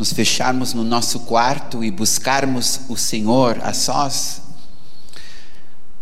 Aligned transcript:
nos 0.00 0.14
fecharmos 0.14 0.72
no 0.72 0.82
nosso 0.82 1.20
quarto 1.20 1.84
e 1.84 1.90
buscarmos 1.90 2.80
o 2.88 2.96
Senhor 2.96 3.60
a 3.62 3.74
sós. 3.74 4.40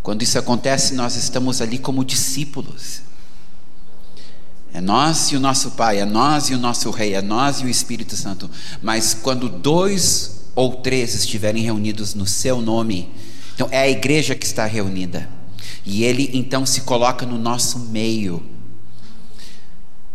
Quando 0.04 0.22
isso 0.22 0.38
acontece, 0.38 0.94
nós 0.94 1.16
estamos 1.16 1.60
ali 1.60 1.80
como 1.80 2.04
discípulos. 2.04 3.00
É 4.72 4.80
nós 4.80 5.32
e 5.32 5.36
o 5.36 5.40
nosso 5.40 5.72
Pai, 5.72 5.98
é 5.98 6.04
nós 6.04 6.48
e 6.48 6.54
o 6.54 6.58
nosso 6.58 6.88
Rei, 6.92 7.14
é 7.14 7.20
nós 7.20 7.56
e 7.56 7.64
o 7.64 7.68
Espírito 7.68 8.14
Santo. 8.14 8.48
Mas 8.80 9.14
quando 9.14 9.48
dois 9.48 10.42
ou 10.54 10.76
três 10.76 11.16
estiverem 11.16 11.64
reunidos 11.64 12.14
no 12.14 12.24
seu 12.24 12.62
nome, 12.62 13.12
então 13.56 13.66
é 13.72 13.80
a 13.80 13.88
igreja 13.88 14.36
que 14.36 14.46
está 14.46 14.64
reunida. 14.64 15.28
E 15.84 16.04
ele 16.04 16.30
então 16.32 16.64
se 16.64 16.82
coloca 16.82 17.26
no 17.26 17.36
nosso 17.36 17.80
meio 17.80 18.40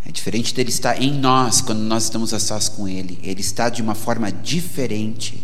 é 0.05 0.11
diferente 0.11 0.53
dele 0.53 0.69
estar 0.69 1.01
em 1.01 1.13
nós 1.13 1.61
quando 1.61 1.79
nós 1.79 2.03
estamos 2.03 2.33
a 2.33 2.39
sós 2.39 2.67
com 2.67 2.87
ele. 2.87 3.17
Ele 3.23 3.41
está 3.41 3.69
de 3.69 3.81
uma 3.81 3.95
forma 3.95 4.31
diferente 4.31 5.41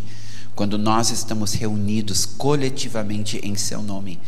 quando 0.54 0.76
nós 0.76 1.10
estamos 1.10 1.54
reunidos 1.54 2.26
coletivamente 2.26 3.40
em 3.42 3.56
seu 3.56 3.82
nome. 3.82 4.18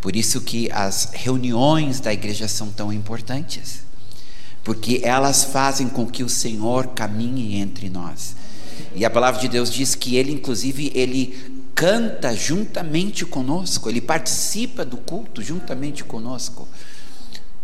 Por 0.00 0.16
isso 0.16 0.40
que 0.40 0.70
as 0.72 1.10
reuniões 1.12 2.00
da 2.00 2.12
igreja 2.12 2.48
são 2.48 2.70
tão 2.70 2.92
importantes. 2.92 3.84
Porque 4.64 5.00
elas 5.04 5.44
fazem 5.44 5.88
com 5.88 6.06
que 6.06 6.24
o 6.24 6.28
Senhor 6.28 6.88
caminhe 6.88 7.56
entre 7.56 7.90
nós. 7.90 8.34
E 8.94 9.04
a 9.04 9.10
palavra 9.10 9.40
de 9.40 9.48
Deus 9.48 9.70
diz 9.70 9.94
que 9.94 10.16
ele 10.16 10.32
inclusive 10.32 10.90
ele 10.94 11.56
canta 11.74 12.34
juntamente 12.34 13.26
conosco, 13.26 13.90
ele 13.90 14.00
participa 14.00 14.82
do 14.82 14.96
culto 14.96 15.42
juntamente 15.42 16.02
conosco. 16.02 16.66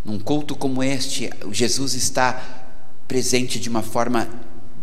Num 0.05 0.19
culto 0.19 0.57
como 0.57 0.83
este, 0.83 1.31
Jesus 1.51 1.95
está 1.95 2.43
presente 3.07 3.61
de 3.61 3.69
uma 3.69 3.83
forma 3.83 4.29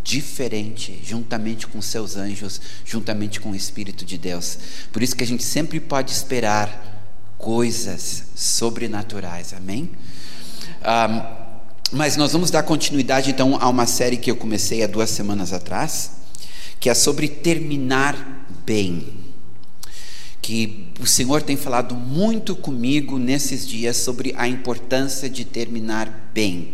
diferente, 0.04 1.00
juntamente 1.04 1.68
com 1.68 1.82
seus 1.82 2.16
anjos, 2.16 2.60
juntamente 2.86 3.40
com 3.40 3.52
o 3.52 3.56
Espírito 3.56 4.06
de 4.06 4.18
Deus. 4.18 4.58
Por 4.92 5.04
isso 5.04 5.16
que 5.16 5.24
a 5.24 5.28
gente 5.28 5.44
sempre 5.44 5.80
pode 5.80 6.12
esperar 6.12 7.00
coisas 7.38 8.26
sobrenaturais, 8.36 9.54
amém? 9.54 9.92
Um, 10.82 11.40
mas 11.92 12.16
nós 12.18 12.32
vamos 12.32 12.52
dar 12.52 12.64
continuidade 12.64 13.32
então 13.32 13.58
a 13.60 13.68
uma 13.68 13.86
série 13.86 14.18
que 14.18 14.30
eu 14.30 14.36
comecei 14.36 14.84
há 14.84 14.88
duas 14.88 15.10
semanas 15.10 15.52
atrás, 15.52 16.12
que 16.80 16.90
é 16.90 16.94
sobre 16.94 17.28
terminar 17.28 18.46
bem 18.66 19.29
que 20.50 20.88
o 21.00 21.06
Senhor 21.06 21.44
tem 21.44 21.56
falado 21.56 21.94
muito 21.94 22.56
comigo 22.56 23.20
nesses 23.20 23.68
dias 23.68 23.98
sobre 23.98 24.34
a 24.36 24.48
importância 24.48 25.30
de 25.30 25.46
terminar 25.46 26.32
bem. 26.34 26.70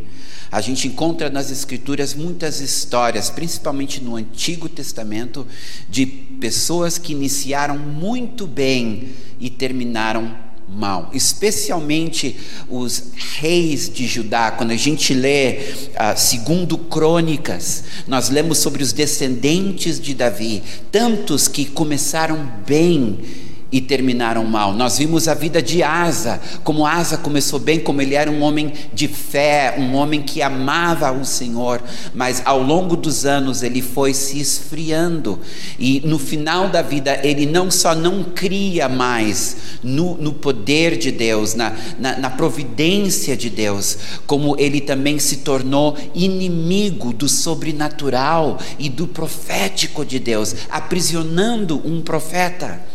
A 0.49 0.61
gente 0.61 0.87
encontra 0.87 1.29
nas 1.29 1.51
Escrituras 1.51 2.13
muitas 2.13 2.61
histórias, 2.61 3.29
principalmente 3.29 4.01
no 4.01 4.15
Antigo 4.15 4.69
Testamento, 4.69 5.45
de 5.89 6.05
pessoas 6.05 6.97
que 6.97 7.11
iniciaram 7.11 7.77
muito 7.77 8.47
bem 8.47 9.09
e 9.41 9.50
terminaram 9.50 10.33
mal, 10.69 11.11
especialmente 11.13 12.38
os 12.69 13.11
reis 13.39 13.89
de 13.94 14.07
Judá. 14.07 14.51
Quando 14.51 14.71
a 14.71 14.77
gente 14.77 15.13
lê 15.13 15.51
uh, 15.51 16.16
segundo 16.16 16.77
Crônicas, 16.77 17.83
nós 18.07 18.29
lemos 18.29 18.57
sobre 18.57 18.81
os 18.81 18.94
descendentes 18.94 20.00
de 20.00 20.13
Davi, 20.13 20.63
tantos 20.89 21.50
que 21.50 21.66
começaram 21.66 22.50
bem 22.66 23.44
e 23.71 23.81
terminaram 23.81 24.45
mal. 24.45 24.73
Nós 24.73 24.97
vimos 24.97 25.27
a 25.27 25.33
vida 25.33 25.61
de 25.61 25.83
Asa, 25.83 26.39
como 26.63 26.85
Asa 26.85 27.17
começou 27.17 27.59
bem, 27.59 27.79
como 27.79 28.01
ele 28.01 28.15
era 28.15 28.29
um 28.29 28.41
homem 28.41 28.71
de 28.93 29.07
fé, 29.07 29.75
um 29.77 29.95
homem 29.95 30.21
que 30.21 30.41
amava 30.41 31.11
o 31.11 31.25
Senhor, 31.25 31.81
mas 32.13 32.41
ao 32.45 32.61
longo 32.61 32.95
dos 32.95 33.25
anos 33.25 33.63
ele 33.63 33.81
foi 33.81 34.13
se 34.13 34.39
esfriando 34.39 35.39
e 35.79 36.01
no 36.05 36.19
final 36.19 36.69
da 36.69 36.81
vida 36.81 37.19
ele 37.23 37.45
não 37.45 37.69
só 37.69 37.95
não 37.95 38.23
cria 38.23 38.87
mais 38.87 39.57
no, 39.83 40.15
no 40.15 40.33
poder 40.33 40.97
de 40.97 41.11
Deus, 41.11 41.53
na, 41.53 41.73
na, 41.99 42.17
na 42.17 42.29
providência 42.29 43.35
de 43.35 43.49
Deus, 43.49 43.97
como 44.25 44.55
ele 44.57 44.79
também 44.79 45.19
se 45.19 45.37
tornou 45.37 45.97
inimigo 46.13 47.11
do 47.11 47.27
sobrenatural 47.27 48.57
e 48.79 48.89
do 48.89 49.07
profético 49.07 50.05
de 50.05 50.19
Deus, 50.19 50.55
aprisionando 50.69 51.81
um 51.85 52.01
profeta. 52.01 52.94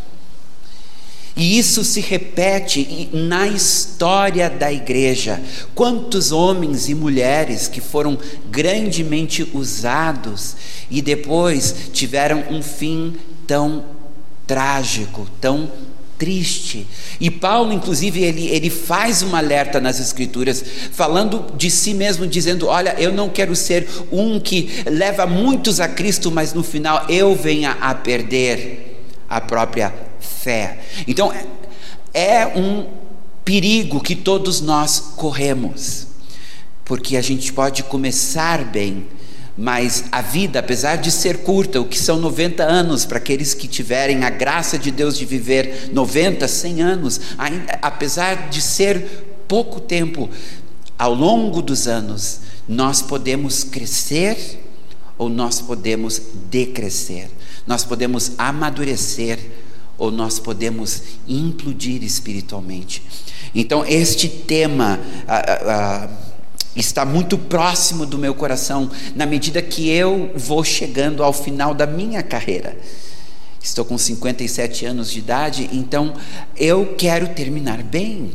E 1.41 1.59
isso 1.59 1.83
se 1.83 2.03
repete 2.03 3.09
na 3.15 3.49
história 3.49 4.51
da 4.51 4.71
igreja. 4.71 5.41
Quantos 5.75 6.33
homens 6.33 6.91
e 6.91 6.95
mulheres 6.95 7.67
que 7.67 7.81
foram 7.81 8.19
grandemente 8.51 9.49
usados 9.55 10.55
e 10.91 11.00
depois 11.00 11.75
tiveram 11.95 12.45
um 12.50 12.62
fim 12.62 13.15
tão 13.47 13.87
trágico, 14.47 15.27
tão 15.41 15.73
triste. 16.19 16.87
E 17.19 17.31
Paulo, 17.31 17.73
inclusive, 17.73 18.23
ele, 18.23 18.47
ele 18.49 18.69
faz 18.69 19.23
um 19.23 19.34
alerta 19.34 19.81
nas 19.81 19.99
Escrituras, 19.99 20.62
falando 20.93 21.56
de 21.56 21.71
si 21.71 21.95
mesmo, 21.95 22.27
dizendo: 22.27 22.67
Olha, 22.67 22.95
eu 22.99 23.15
não 23.15 23.31
quero 23.31 23.56
ser 23.56 23.89
um 24.12 24.39
que 24.39 24.69
leva 24.84 25.27
muitos 25.27 25.81
a 25.81 25.89
Cristo, 25.89 26.31
mas 26.31 26.53
no 26.53 26.62
final 26.62 27.06
eu 27.09 27.34
venha 27.34 27.79
a 27.81 27.95
perder 27.95 29.06
a 29.27 29.41
própria 29.41 30.09
fé. 30.20 30.78
Então, 31.06 31.32
é 32.12 32.47
um 32.47 32.86
perigo 33.44 34.00
que 34.00 34.14
todos 34.14 34.60
nós 34.60 35.12
corremos, 35.16 36.06
porque 36.84 37.16
a 37.16 37.22
gente 37.22 37.53
pode 37.53 37.82
começar 37.82 38.64
bem, 38.64 39.06
mas 39.56 40.04
a 40.12 40.22
vida, 40.22 40.58
apesar 40.60 40.97
de 40.97 41.10
ser 41.10 41.38
curta, 41.38 41.81
o 41.81 41.84
que 41.84 41.98
são 41.98 42.19
90 42.19 42.62
anos 42.62 43.04
para 43.04 43.19
aqueles 43.19 43.53
que 43.53 43.69
tiverem 43.69 44.25
a 44.25 44.31
graça 44.31 44.78
de 44.78 44.91
Deus 44.91 45.19
de 45.19 45.25
viver 45.25 45.91
90, 45.92 46.47
100 46.47 46.82
anos, 46.82 47.20
ainda, 47.37 47.78
apesar 47.82 48.48
de 48.48 48.62
ser 48.62 49.44
pouco 49.47 49.81
tempo, 49.81 50.31
ao 50.98 51.14
longo 51.14 51.60
dos 51.60 51.88
anos, 51.88 52.41
nós 52.69 53.02
podemos 53.02 53.64
crescer 53.64 54.60
ou 55.19 55.28
nós 55.28 55.60
podemos 55.60 56.22
decrescer, 56.50 57.28
nós 57.66 57.84
podemos 57.84 58.32
amadurecer 58.38 59.38
ou 60.00 60.11
nós 60.11 60.38
podemos 60.38 61.03
implodir 61.28 62.03
espiritualmente. 62.03 63.03
Então, 63.55 63.84
este 63.84 64.28
tema 64.31 64.99
ah, 65.28 65.44
ah, 65.47 66.09
está 66.75 67.05
muito 67.05 67.37
próximo 67.37 68.06
do 68.06 68.16
meu 68.16 68.34
coração, 68.34 68.91
na 69.15 69.27
medida 69.27 69.61
que 69.61 69.91
eu 69.91 70.33
vou 70.34 70.65
chegando 70.65 71.22
ao 71.22 71.34
final 71.34 71.75
da 71.75 71.87
minha 71.87 72.22
carreira. 72.22 72.78
Estou 73.62 73.84
com 73.84 73.99
57 73.99 74.87
anos 74.87 75.12
de 75.12 75.19
idade, 75.19 75.69
então 75.71 76.15
eu 76.56 76.94
quero 76.97 77.28
terminar 77.28 77.82
bem. 77.82 78.31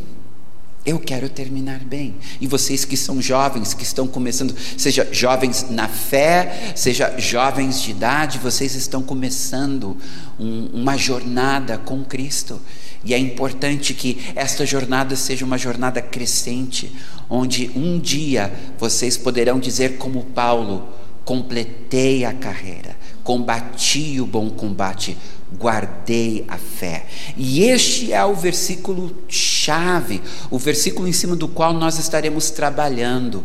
Eu 0.86 1.00
quero 1.00 1.28
terminar 1.28 1.80
bem. 1.80 2.16
E 2.40 2.46
vocês 2.46 2.86
que 2.86 2.96
são 2.96 3.20
jovens, 3.20 3.74
que 3.74 3.84
estão 3.84 4.08
começando, 4.08 4.56
seja 4.78 5.08
jovens 5.12 5.68
na 5.70 5.88
fé, 5.88 6.74
seja 6.76 7.16
jovens 7.18 7.82
de 7.82 7.90
idade, 7.90 8.38
vocês 8.38 8.76
estão 8.76 9.02
começando 9.02 9.98
um, 10.40 10.68
uma 10.74 10.96
jornada 10.96 11.78
com 11.80 12.04
Cristo. 12.04 12.62
E 13.04 13.14
é 13.14 13.18
importante 13.18 13.94
que 13.94 14.32
esta 14.36 14.66
jornada 14.66 15.16
seja 15.16 15.44
uma 15.44 15.58
jornada 15.58 16.02
crescente, 16.02 16.92
onde 17.30 17.72
um 17.76 18.00
dia 18.00 18.54
vocês 18.78 19.18
poderão 19.18 19.60
dizer, 19.60 19.98
como 19.98 20.24
Paulo: 20.24 20.88
completei 21.26 22.24
a 22.24 22.32
carreira, 22.32 22.96
combati 23.24 24.22
o 24.22 24.28
bom 24.28 24.50
combate, 24.52 25.18
guardei 25.60 26.46
a 26.48 26.58
fé. 26.58 27.06
E 27.36 27.64
este 27.64 28.14
é 28.14 28.24
o 28.24 28.36
versículo 28.36 29.16
chave, 29.28 30.22
o 30.52 30.60
versículo 30.60 31.08
em 31.08 31.14
cima 31.14 31.36
do 31.36 31.48
qual 31.48 31.74
nós 31.74 31.98
estaremos 31.98 32.52
trabalhando. 32.52 33.44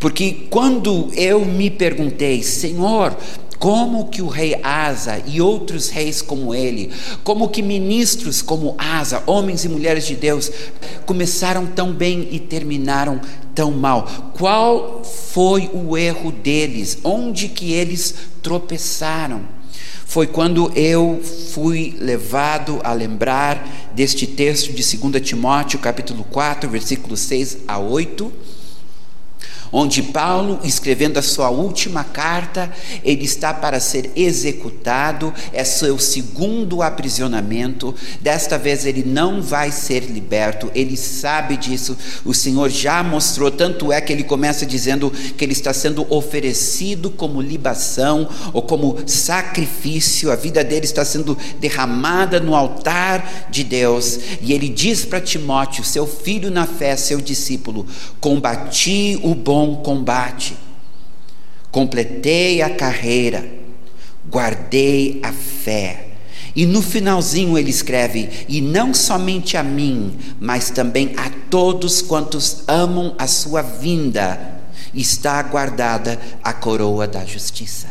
Porque 0.00 0.46
quando 0.50 1.10
eu 1.14 1.44
me 1.44 1.70
perguntei, 1.70 2.42
Senhor, 2.42 3.16
como 3.62 4.08
que 4.08 4.20
o 4.20 4.26
rei 4.26 4.58
Asa 4.60 5.22
e 5.24 5.40
outros 5.40 5.88
reis 5.88 6.20
como 6.20 6.52
ele, 6.52 6.90
como 7.22 7.48
que 7.48 7.62
ministros 7.62 8.42
como 8.42 8.74
Asa, 8.76 9.22
homens 9.24 9.64
e 9.64 9.68
mulheres 9.68 10.04
de 10.04 10.16
Deus, 10.16 10.50
começaram 11.06 11.66
tão 11.66 11.92
bem 11.92 12.26
e 12.32 12.40
terminaram 12.40 13.20
tão 13.54 13.70
mal? 13.72 14.32
Qual 14.36 15.02
foi 15.04 15.70
o 15.72 15.96
erro 15.96 16.30
deles? 16.30 16.98
Onde 17.04 17.48
que 17.48 17.72
eles 17.72 18.14
tropeçaram? 18.42 19.42
Foi 20.06 20.26
quando 20.26 20.70
eu 20.76 21.22
fui 21.52 21.96
levado 21.98 22.80
a 22.84 22.92
lembrar 22.92 23.90
deste 23.94 24.26
texto 24.26 24.72
de 24.72 24.96
2 24.96 25.26
Timóteo, 25.26 25.78
capítulo 25.78 26.24
4, 26.24 26.68
versículos 26.68 27.20
6 27.20 27.58
a 27.66 27.78
8 27.78 28.30
onde 29.72 30.02
Paulo, 30.02 30.60
escrevendo 30.62 31.18
a 31.18 31.22
sua 31.22 31.48
última 31.48 32.04
carta, 32.04 32.70
ele 33.02 33.24
está 33.24 33.54
para 33.54 33.80
ser 33.80 34.10
executado, 34.14 35.32
é 35.52 35.64
seu 35.64 35.98
segundo 35.98 36.82
aprisionamento. 36.82 37.94
Desta 38.20 38.58
vez 38.58 38.84
ele 38.84 39.02
não 39.02 39.40
vai 39.40 39.72
ser 39.72 40.00
liberto, 40.04 40.70
ele 40.74 40.96
sabe 40.96 41.56
disso, 41.56 41.96
o 42.24 42.34
Senhor 42.34 42.68
já 42.68 43.02
mostrou, 43.02 43.50
tanto 43.50 43.90
é 43.90 44.00
que 44.00 44.12
ele 44.12 44.24
começa 44.24 44.66
dizendo 44.66 45.10
que 45.10 45.44
ele 45.44 45.52
está 45.52 45.72
sendo 45.72 46.06
oferecido 46.12 47.10
como 47.10 47.40
libação 47.40 48.28
ou 48.52 48.62
como 48.62 48.98
sacrifício, 49.06 50.30
a 50.30 50.36
vida 50.36 50.62
dele 50.62 50.84
está 50.84 51.04
sendo 51.04 51.36
derramada 51.58 52.38
no 52.38 52.54
altar 52.54 53.46
de 53.50 53.64
Deus, 53.64 54.18
e 54.42 54.52
ele 54.52 54.68
diz 54.68 55.04
para 55.04 55.20
Timóteo, 55.20 55.84
seu 55.84 56.06
filho 56.06 56.50
na 56.50 56.66
fé, 56.66 56.96
seu 56.96 57.20
discípulo: 57.20 57.86
combati 58.20 59.18
o 59.22 59.34
bom 59.34 59.61
bom 59.62 59.76
combate, 59.76 60.56
completei 61.70 62.60
a 62.62 62.70
carreira, 62.70 63.48
guardei 64.28 65.20
a 65.22 65.32
fé. 65.32 66.08
E 66.54 66.66
no 66.66 66.82
finalzinho 66.82 67.56
ele 67.56 67.70
escreve: 67.70 68.28
E 68.48 68.60
não 68.60 68.92
somente 68.92 69.56
a 69.56 69.62
mim, 69.62 70.18
mas 70.40 70.70
também 70.70 71.12
a 71.16 71.30
todos 71.48 72.02
quantos 72.02 72.64
amam 72.66 73.14
a 73.16 73.28
sua 73.28 73.62
vinda, 73.62 74.60
está 74.92 75.40
guardada 75.44 76.18
a 76.42 76.52
coroa 76.52 77.06
da 77.06 77.24
justiça. 77.24 77.88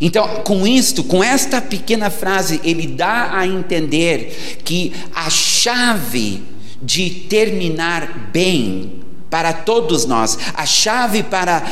Então, 0.00 0.42
com 0.42 0.66
isto, 0.66 1.04
com 1.04 1.22
esta 1.22 1.60
pequena 1.60 2.10
frase, 2.10 2.60
ele 2.64 2.88
dá 2.88 3.38
a 3.38 3.46
entender 3.46 4.60
que 4.64 4.92
a 5.14 5.30
chave 5.30 6.42
de 6.82 7.08
terminar 7.08 8.30
bem 8.32 9.02
para 9.32 9.54
todos 9.54 10.04
nós, 10.04 10.38
a 10.52 10.66
chave 10.66 11.22
para 11.22 11.62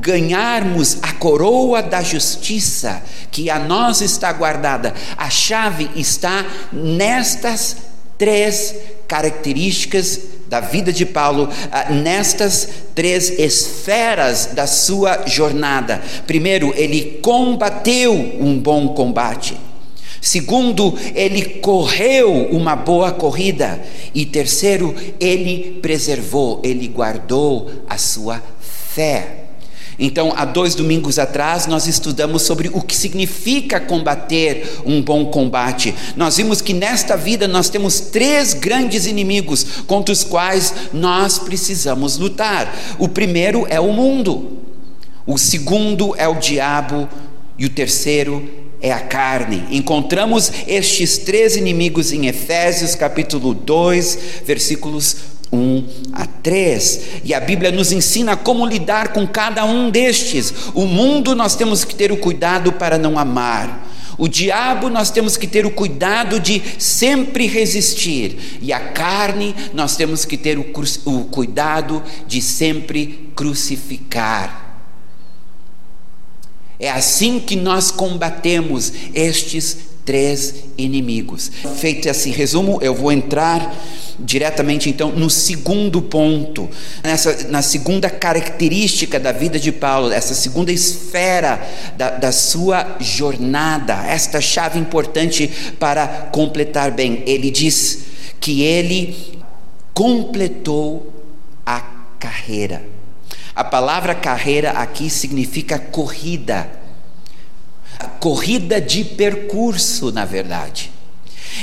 ganharmos 0.00 0.98
a 1.02 1.12
coroa 1.14 1.82
da 1.82 2.00
justiça 2.00 3.02
que 3.32 3.50
a 3.50 3.58
nós 3.58 4.00
está 4.00 4.32
guardada, 4.32 4.94
a 5.16 5.28
chave 5.28 5.90
está 5.96 6.46
nestas 6.72 7.76
três 8.16 8.72
características 9.08 10.20
da 10.46 10.60
vida 10.60 10.92
de 10.92 11.04
Paulo, 11.04 11.48
ah, 11.72 11.90
nestas 11.90 12.68
três 12.94 13.30
esferas 13.30 14.50
da 14.52 14.68
sua 14.68 15.26
jornada. 15.26 16.00
Primeiro, 16.24 16.72
ele 16.76 17.18
combateu 17.20 18.14
um 18.14 18.56
bom 18.60 18.94
combate. 18.94 19.56
Segundo, 20.20 20.96
ele 21.14 21.42
correu 21.60 22.48
uma 22.50 22.74
boa 22.74 23.12
corrida. 23.12 23.80
E 24.14 24.26
terceiro, 24.26 24.94
ele 25.20 25.78
preservou, 25.80 26.60
ele 26.64 26.88
guardou 26.88 27.70
a 27.88 27.96
sua 27.96 28.42
fé. 28.60 29.44
Então, 29.98 30.32
há 30.36 30.44
dois 30.44 30.76
domingos 30.76 31.18
atrás, 31.18 31.66
nós 31.66 31.88
estudamos 31.88 32.42
sobre 32.42 32.68
o 32.68 32.80
que 32.80 32.94
significa 32.94 33.80
combater 33.80 34.80
um 34.86 35.02
bom 35.02 35.26
combate. 35.26 35.92
Nós 36.16 36.36
vimos 36.36 36.60
que 36.60 36.72
nesta 36.72 37.16
vida 37.16 37.48
nós 37.48 37.68
temos 37.68 37.98
três 37.98 38.54
grandes 38.54 39.06
inimigos 39.06 39.64
contra 39.88 40.12
os 40.12 40.22
quais 40.22 40.72
nós 40.92 41.40
precisamos 41.40 42.16
lutar. 42.16 42.72
O 42.96 43.08
primeiro 43.08 43.66
é 43.68 43.80
o 43.80 43.92
mundo, 43.92 44.58
o 45.26 45.36
segundo 45.36 46.14
é 46.16 46.28
o 46.28 46.36
diabo, 46.36 47.08
e 47.58 47.66
o 47.66 47.70
terceiro 47.70 48.48
é 48.80 48.92
a 48.92 49.00
carne. 49.00 49.64
Encontramos 49.70 50.52
estes 50.66 51.18
três 51.18 51.56
inimigos 51.56 52.12
em 52.12 52.26
Efésios 52.26 52.94
capítulo 52.94 53.54
2, 53.54 54.18
versículos 54.44 55.16
1 55.52 55.84
a 56.12 56.26
3. 56.26 57.00
E 57.24 57.34
a 57.34 57.40
Bíblia 57.40 57.70
nos 57.70 57.92
ensina 57.92 58.36
como 58.36 58.66
lidar 58.66 59.08
com 59.08 59.26
cada 59.26 59.64
um 59.64 59.90
destes. 59.90 60.52
O 60.74 60.86
mundo 60.86 61.34
nós 61.34 61.56
temos 61.56 61.84
que 61.84 61.94
ter 61.94 62.12
o 62.12 62.16
cuidado 62.16 62.72
para 62.72 62.98
não 62.98 63.18
amar. 63.18 63.86
O 64.18 64.26
diabo 64.26 64.88
nós 64.90 65.10
temos 65.12 65.36
que 65.36 65.46
ter 65.46 65.64
o 65.64 65.70
cuidado 65.70 66.40
de 66.40 66.60
sempre 66.76 67.46
resistir, 67.46 68.58
e 68.60 68.72
a 68.72 68.80
carne 68.80 69.54
nós 69.72 69.94
temos 69.94 70.24
que 70.24 70.36
ter 70.36 70.58
o, 70.58 70.66
o 71.04 71.24
cuidado 71.26 72.02
de 72.26 72.42
sempre 72.42 73.30
crucificar. 73.36 74.67
É 76.80 76.90
assim 76.90 77.40
que 77.40 77.56
nós 77.56 77.90
combatemos 77.90 78.92
estes 79.12 79.88
três 80.08 80.54
inimigos. 80.78 81.50
Feito 81.76 82.08
esse 82.08 82.30
resumo, 82.30 82.78
eu 82.80 82.94
vou 82.94 83.12
entrar 83.12 83.76
diretamente 84.18 84.88
então 84.88 85.10
no 85.12 85.28
segundo 85.28 86.00
ponto, 86.00 86.68
nessa, 87.04 87.46
na 87.48 87.60
segunda 87.60 88.08
característica 88.08 89.20
da 89.20 89.32
vida 89.32 89.58
de 89.58 89.70
Paulo, 89.70 90.10
essa 90.10 90.34
segunda 90.34 90.72
esfera 90.72 91.60
da, 91.96 92.10
da 92.10 92.32
sua 92.32 92.96
jornada, 92.98 94.02
esta 94.06 94.40
chave 94.40 94.78
importante 94.78 95.46
para 95.78 96.06
completar 96.32 96.90
bem. 96.90 97.22
Ele 97.26 97.50
diz 97.50 98.04
que 98.40 98.62
ele 98.62 99.38
completou 99.92 101.12
a 101.66 101.80
carreira. 102.18 102.97
A 103.58 103.64
palavra 103.64 104.14
carreira 104.14 104.70
aqui 104.70 105.10
significa 105.10 105.80
corrida. 105.80 106.70
Corrida 108.20 108.80
de 108.80 109.02
percurso, 109.02 110.12
na 110.12 110.24
verdade. 110.24 110.92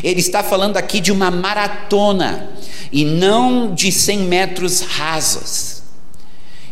Ele 0.04 0.20
está 0.20 0.44
falando 0.44 0.76
aqui 0.76 1.00
de 1.00 1.10
uma 1.10 1.32
maratona 1.32 2.50
e 2.92 3.06
não 3.06 3.74
de 3.74 3.94
100 3.94 4.20
metros 4.24 4.82
rasos. 4.82 5.84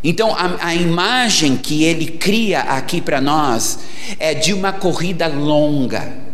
Então, 0.03 0.35
a, 0.35 0.67
a 0.67 0.75
imagem 0.75 1.55
que 1.55 1.85
ele 1.85 2.07
cria 2.07 2.59
aqui 2.59 2.99
para 2.99 3.21
nós 3.21 3.79
é 4.19 4.33
de 4.33 4.51
uma 4.53 4.73
corrida 4.73 5.27
longa 5.27 6.32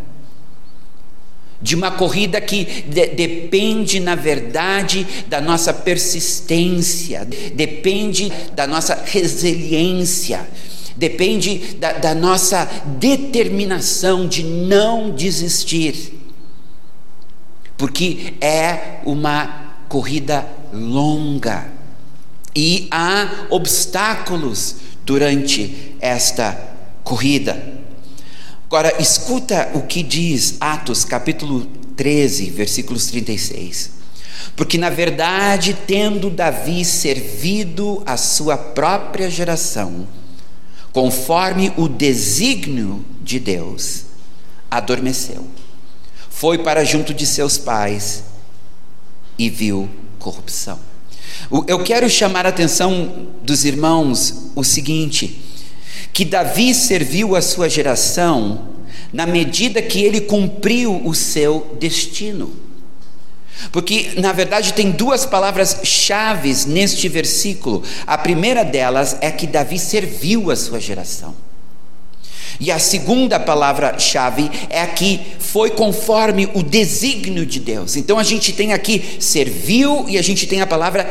de 1.61 1.75
uma 1.75 1.91
corrida 1.91 2.39
que 2.39 2.83
de, 2.83 3.07
depende, 3.07 3.99
na 3.99 4.15
verdade, 4.15 5.05
da 5.27 5.41
nossa 5.41 5.73
persistência, 5.73 7.27
depende 7.53 8.31
da 8.53 8.65
nossa 8.65 8.95
resiliência, 9.05 10.47
depende 10.95 11.75
da, 11.75 11.93
da 11.93 12.15
nossa 12.15 12.65
determinação 12.97 14.27
de 14.27 14.43
não 14.43 15.11
desistir, 15.11 16.13
porque 17.77 18.33
é 18.39 18.99
uma 19.05 19.75
corrida 19.89 20.47
longa 20.71 21.71
e 22.55 22.87
há 22.91 23.47
obstáculos 23.49 24.75
durante 25.05 25.95
esta 25.99 26.57
corrida. 27.03 27.78
Agora, 28.69 29.01
escuta 29.01 29.71
o 29.73 29.81
que 29.81 30.03
diz 30.03 30.57
Atos 30.59 31.03
capítulo 31.03 31.65
13, 31.97 32.51
versículos 32.51 33.07
36. 33.07 33.89
Porque, 34.55 34.77
na 34.77 34.91
verdade, 34.91 35.75
tendo 35.87 36.29
Davi 36.29 36.85
servido 36.85 38.03
a 38.05 38.15
sua 38.15 38.55
própria 38.55 39.27
geração, 39.27 40.07
conforme 40.93 41.73
o 41.77 41.87
desígnio 41.87 43.03
de 43.23 43.39
Deus, 43.39 44.03
adormeceu, 44.69 45.47
foi 46.29 46.59
para 46.59 46.83
junto 46.83 47.11
de 47.11 47.25
seus 47.25 47.57
pais 47.57 48.23
e 49.35 49.49
viu 49.49 49.89
corrupção. 50.19 50.79
Eu 51.67 51.83
quero 51.83 52.07
chamar 52.07 52.45
a 52.45 52.49
atenção 52.49 53.29
dos 53.41 53.65
irmãos 53.65 54.51
o 54.55 54.63
seguinte: 54.63 55.41
que 56.13 56.25
Davi 56.25 56.73
serviu 56.73 57.35
a 57.35 57.41
sua 57.41 57.69
geração 57.69 58.69
na 59.11 59.25
medida 59.25 59.81
que 59.81 60.03
ele 60.03 60.21
cumpriu 60.21 61.01
o 61.05 61.13
seu 61.13 61.75
destino. 61.79 62.53
Porque, 63.71 64.13
na 64.17 64.31
verdade, 64.31 64.73
tem 64.73 64.91
duas 64.91 65.25
palavras 65.25 65.81
chaves 65.83 66.65
neste 66.65 67.09
versículo. 67.09 67.83
A 68.07 68.17
primeira 68.17 68.63
delas 68.63 69.17
é 69.21 69.31
que 69.31 69.45
Davi 69.45 69.77
serviu 69.77 70.49
a 70.49 70.55
sua 70.55 70.79
geração. 70.79 71.35
E 72.59 72.71
a 72.71 72.79
segunda 72.79 73.39
palavra-chave 73.39 74.49
é 74.69 74.85
que 74.85 75.21
foi 75.39 75.69
conforme 75.69 76.49
o 76.53 76.63
desígnio 76.63 77.45
de 77.45 77.59
Deus. 77.59 77.95
Então 77.95 78.17
a 78.17 78.23
gente 78.23 78.51
tem 78.51 78.73
aqui 78.73 79.17
serviu 79.19 80.05
e 80.09 80.17
a 80.17 80.21
gente 80.21 80.45
tem 80.45 80.61
a 80.61 80.67
palavra 80.67 81.07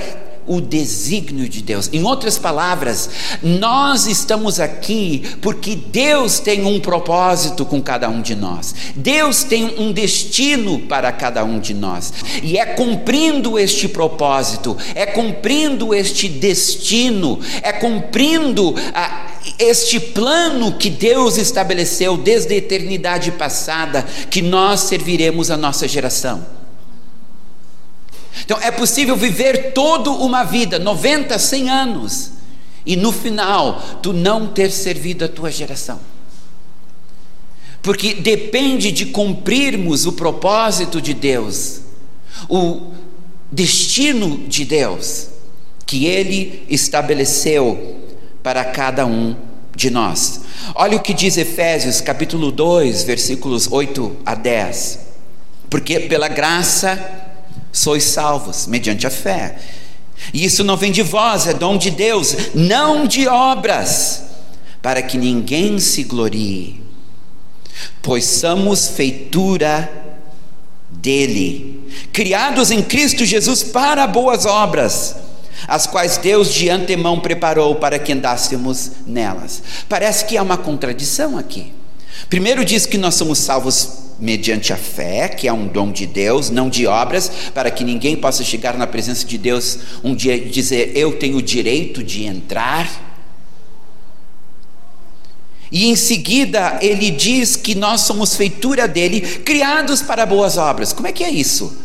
o 0.49 0.61
desígnio 0.61 1.49
de 1.49 1.63
Deus. 1.63 1.89
Em 1.93 2.03
outras 2.03 2.39
palavras, 2.39 3.11
nós 3.43 4.07
estamos 4.07 4.59
aqui 4.59 5.23
porque 5.41 5.77
Deus 5.77 6.41
tem 6.41 6.65
um 6.65 6.81
propósito 6.81 7.65
com 7.65 7.81
cada 7.81 8.09
um 8.09 8.21
de 8.21 8.35
nós. 8.35 8.75
Deus 8.97 9.45
tem 9.45 9.79
um 9.79 9.93
destino 9.93 10.81
para 10.81 11.13
cada 11.13 11.45
um 11.45 11.59
de 11.61 11.75
nós. 11.75 12.13
E 12.43 12.59
é 12.59 12.65
cumprindo 12.65 13.59
este 13.59 13.89
propósito, 13.89 14.77
é 14.95 15.07
cumprindo 15.07 15.95
este 15.95 16.29
destino, 16.29 17.39
é 17.63 17.73
cumprindo 17.73 18.75
a, 18.95 19.27
este 19.59 20.01
plano 20.01 20.73
que 20.73 20.91
Deus 20.91 21.37
estabeleceu 21.37 22.17
desde 22.17 22.55
a 22.55 22.57
eternidade 22.57 23.33
passada 23.33 24.07
que 24.31 24.43
nós 24.43 24.81
serviremos 24.81 25.51
a 25.51 25.57
nossa 25.57 25.87
geração. 25.87 26.58
Então 28.45 28.59
é 28.61 28.71
possível 28.71 29.17
viver 29.17 29.73
toda 29.73 30.11
uma 30.11 30.45
vida, 30.45 30.79
90, 30.79 31.39
100 31.39 31.71
anos, 31.71 32.33
e 32.85 32.97
no 32.97 33.13
final 33.13 33.83
tu 34.03 34.13
não 34.13 34.47
ter 34.47 34.71
servido 34.71 35.25
a 35.25 35.29
tua 35.29 35.51
geração. 35.51 36.01
Porque 37.83 38.15
depende 38.15 38.91
de 38.91 39.07
cumprirmos 39.07 40.07
o 40.07 40.13
propósito 40.13 41.01
de 41.01 41.15
Deus, 41.15 41.81
o 42.49 42.93
destino 43.51 44.47
de 44.49 44.65
Deus, 44.65 45.29
que 45.87 46.07
Ele 46.07 46.65
estabeleceu 46.69 47.97
para 48.43 48.65
cada 48.65 49.07
um 49.07 49.35
de 49.75 49.91
nós. 49.91 50.43
Olha 50.75 50.97
o 50.97 51.01
que 51.01 51.15
diz 51.15 51.37
Efésios 51.37 52.01
capítulo 52.01 52.51
2, 52.51 53.05
versículos 53.05 53.71
8 53.71 54.17
a 54.27 54.35
10. 54.35 54.99
Porque 55.71 56.01
pela 56.01 56.29
graça 56.29 57.28
sois 57.79 58.05
salvos 58.05 58.67
mediante 58.67 59.07
a 59.07 59.11
fé. 59.11 59.59
E 60.33 60.45
isso 60.45 60.65
não 60.65 60.77
vem 60.77 60.91
de 60.91 61.03
vós, 61.03 61.47
é 61.47 61.55
dom 61.55 61.79
de 61.79 61.91
Deus, 61.91 62.37
não 62.55 63.07
de 63.07 63.27
obras, 63.29 64.25
para 64.83 65.01
que 65.01 65.17
ninguém 65.17 65.79
se 65.79 66.03
glorie. 66.03 66.83
Pois 68.03 68.25
somos 68.25 68.89
feitura 68.89 69.91
dele, 70.91 71.89
criados 72.13 72.71
em 72.71 72.83
Cristo 72.83 73.25
Jesus 73.25 73.63
para 73.63 74.07
boas 74.07 74.45
obras, 74.45 75.15
as 75.69 75.87
quais 75.87 76.17
Deus 76.17 76.53
de 76.53 76.69
antemão 76.69 77.21
preparou 77.21 77.77
para 77.77 77.99
que 77.99 78.13
andássemos 78.13 78.91
nelas. 79.07 79.63
Parece 79.89 80.25
que 80.25 80.37
há 80.37 80.43
uma 80.43 80.59
contradição 80.59 81.39
aqui. 81.39 81.73
Primeiro 82.29 82.65
diz 82.65 82.87
que 82.87 82.99
nós 82.99 83.15
somos 83.15 83.39
salvos 83.39 84.08
mediante 84.19 84.73
a 84.73 84.77
fé, 84.77 85.29
que 85.29 85.47
é 85.47 85.53
um 85.53 85.67
dom 85.67 85.93
de 85.93 86.07
Deus, 86.07 86.51
não 86.51 86.69
de 86.69 86.87
obras, 86.87 87.31
para 87.55 87.71
que 87.71 87.85
ninguém 87.85 88.17
possa 88.17 88.43
chegar 88.43 88.77
na 88.77 88.87
presença 88.87 89.25
de 89.25 89.39
Deus 89.39 89.79
um 90.03 90.15
dia 90.15 90.37
e 90.37 90.49
dizer: 90.49 90.93
Eu 90.95 91.19
tenho 91.19 91.39
o 91.39 91.43
direito 91.43 92.03
de 92.03 92.25
entrar. 92.25 93.07
E 95.71 95.87
em 95.87 95.97
seguida 95.97 96.79
ele 96.81 97.11
diz 97.11 97.55
que 97.55 97.75
nós 97.75 98.01
somos 98.01 98.35
feitura 98.35 98.89
dele, 98.89 99.21
criados 99.21 100.01
para 100.01 100.25
boas 100.25 100.57
obras. 100.57 100.93
Como 100.93 101.07
é 101.07 101.13
que 101.13 101.23
é 101.23 101.31
isso? 101.31 101.77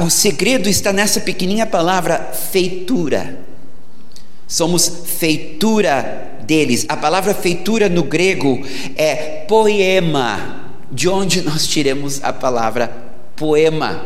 O 0.00 0.10
segredo 0.10 0.68
está 0.68 0.92
nessa 0.92 1.20
pequenininha 1.20 1.66
palavra 1.66 2.32
feitura. 2.50 3.38
Somos 4.48 4.88
feitura 5.18 6.35
deles. 6.46 6.86
A 6.88 6.96
palavra 6.96 7.34
feitura 7.34 7.88
no 7.88 8.04
grego 8.04 8.60
é 8.96 9.44
poema, 9.48 10.64
de 10.90 11.08
onde 11.08 11.42
nós 11.42 11.66
tiramos 11.66 12.22
a 12.22 12.32
palavra 12.32 12.90
poema. 13.34 14.02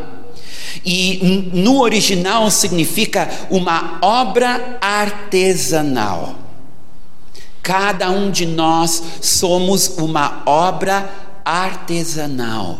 E 0.85 1.49
no 1.53 1.81
original 1.81 2.49
significa 2.49 3.29
uma 3.49 3.99
obra 4.01 4.77
artesanal. 4.81 6.35
Cada 7.61 8.09
um 8.09 8.31
de 8.31 8.45
nós 8.45 9.03
somos 9.21 9.97
uma 9.97 10.41
obra 10.45 11.09
artesanal 11.45 12.79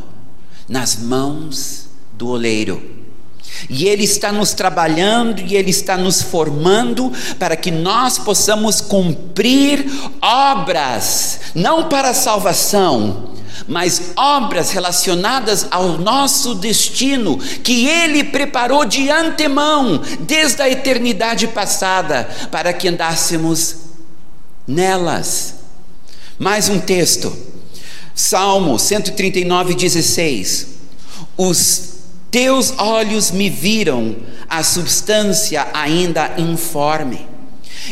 nas 0.68 0.96
mãos 0.96 1.90
do 2.14 2.30
oleiro. 2.30 3.01
E 3.70 3.88
Ele 3.88 4.04
está 4.04 4.32
nos 4.32 4.54
trabalhando 4.54 5.42
e 5.42 5.56
Ele 5.56 5.70
está 5.70 5.98
nos 5.98 6.22
formando 6.22 7.12
para 7.38 7.56
que 7.56 7.72
nós 7.72 8.18
possamos 8.18 8.82
cumprir 8.82 9.86
obras, 10.22 11.40
não 11.56 11.88
para 11.88 12.14
salvação, 12.14 13.32
mas 13.68 14.12
obras 14.16 14.72
relacionadas 14.72 15.68
ao 15.72 15.98
nosso 15.98 16.56
destino, 16.56 17.38
que 17.38 17.88
Ele 17.88 18.24
preparou 18.24 18.86
de 18.86 19.10
antemão, 19.10 20.02
desde 20.22 20.62
a 20.62 20.70
eternidade 20.70 21.48
passada, 21.48 22.30
para 22.52 22.74
que 22.74 22.88
andássemos 22.88 23.78
nelas. 24.68 25.56
Mais 26.38 26.70
um 26.70 26.80
texto, 26.80 27.36
Salmo 28.16 28.80
139, 28.80 29.76
16. 29.76 30.68
Os 31.38 31.92
teus 32.32 32.74
olhos 32.78 33.30
me 33.30 33.50
viram 33.50 34.16
a 34.50 34.64
substância 34.64 35.68
ainda 35.74 36.34
informe, 36.38 37.28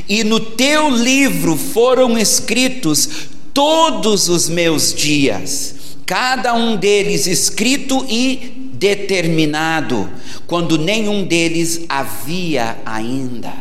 e 0.08 0.24
no 0.24 0.40
teu 0.40 0.90
livro 0.90 1.58
foram 1.58 2.18
escritos 2.18 3.10
todos 3.54 4.30
os 4.30 4.48
meus 4.48 4.94
dias, 4.94 5.76
cada 6.06 6.54
um 6.54 6.78
deles 6.78 7.28
escrito 7.28 8.06
e 8.10 8.72
determinado, 8.74 10.10
quando 10.48 10.78
nenhum 10.78 11.26
deles 11.26 11.82
havia 11.90 12.78
ainda. 12.86 13.52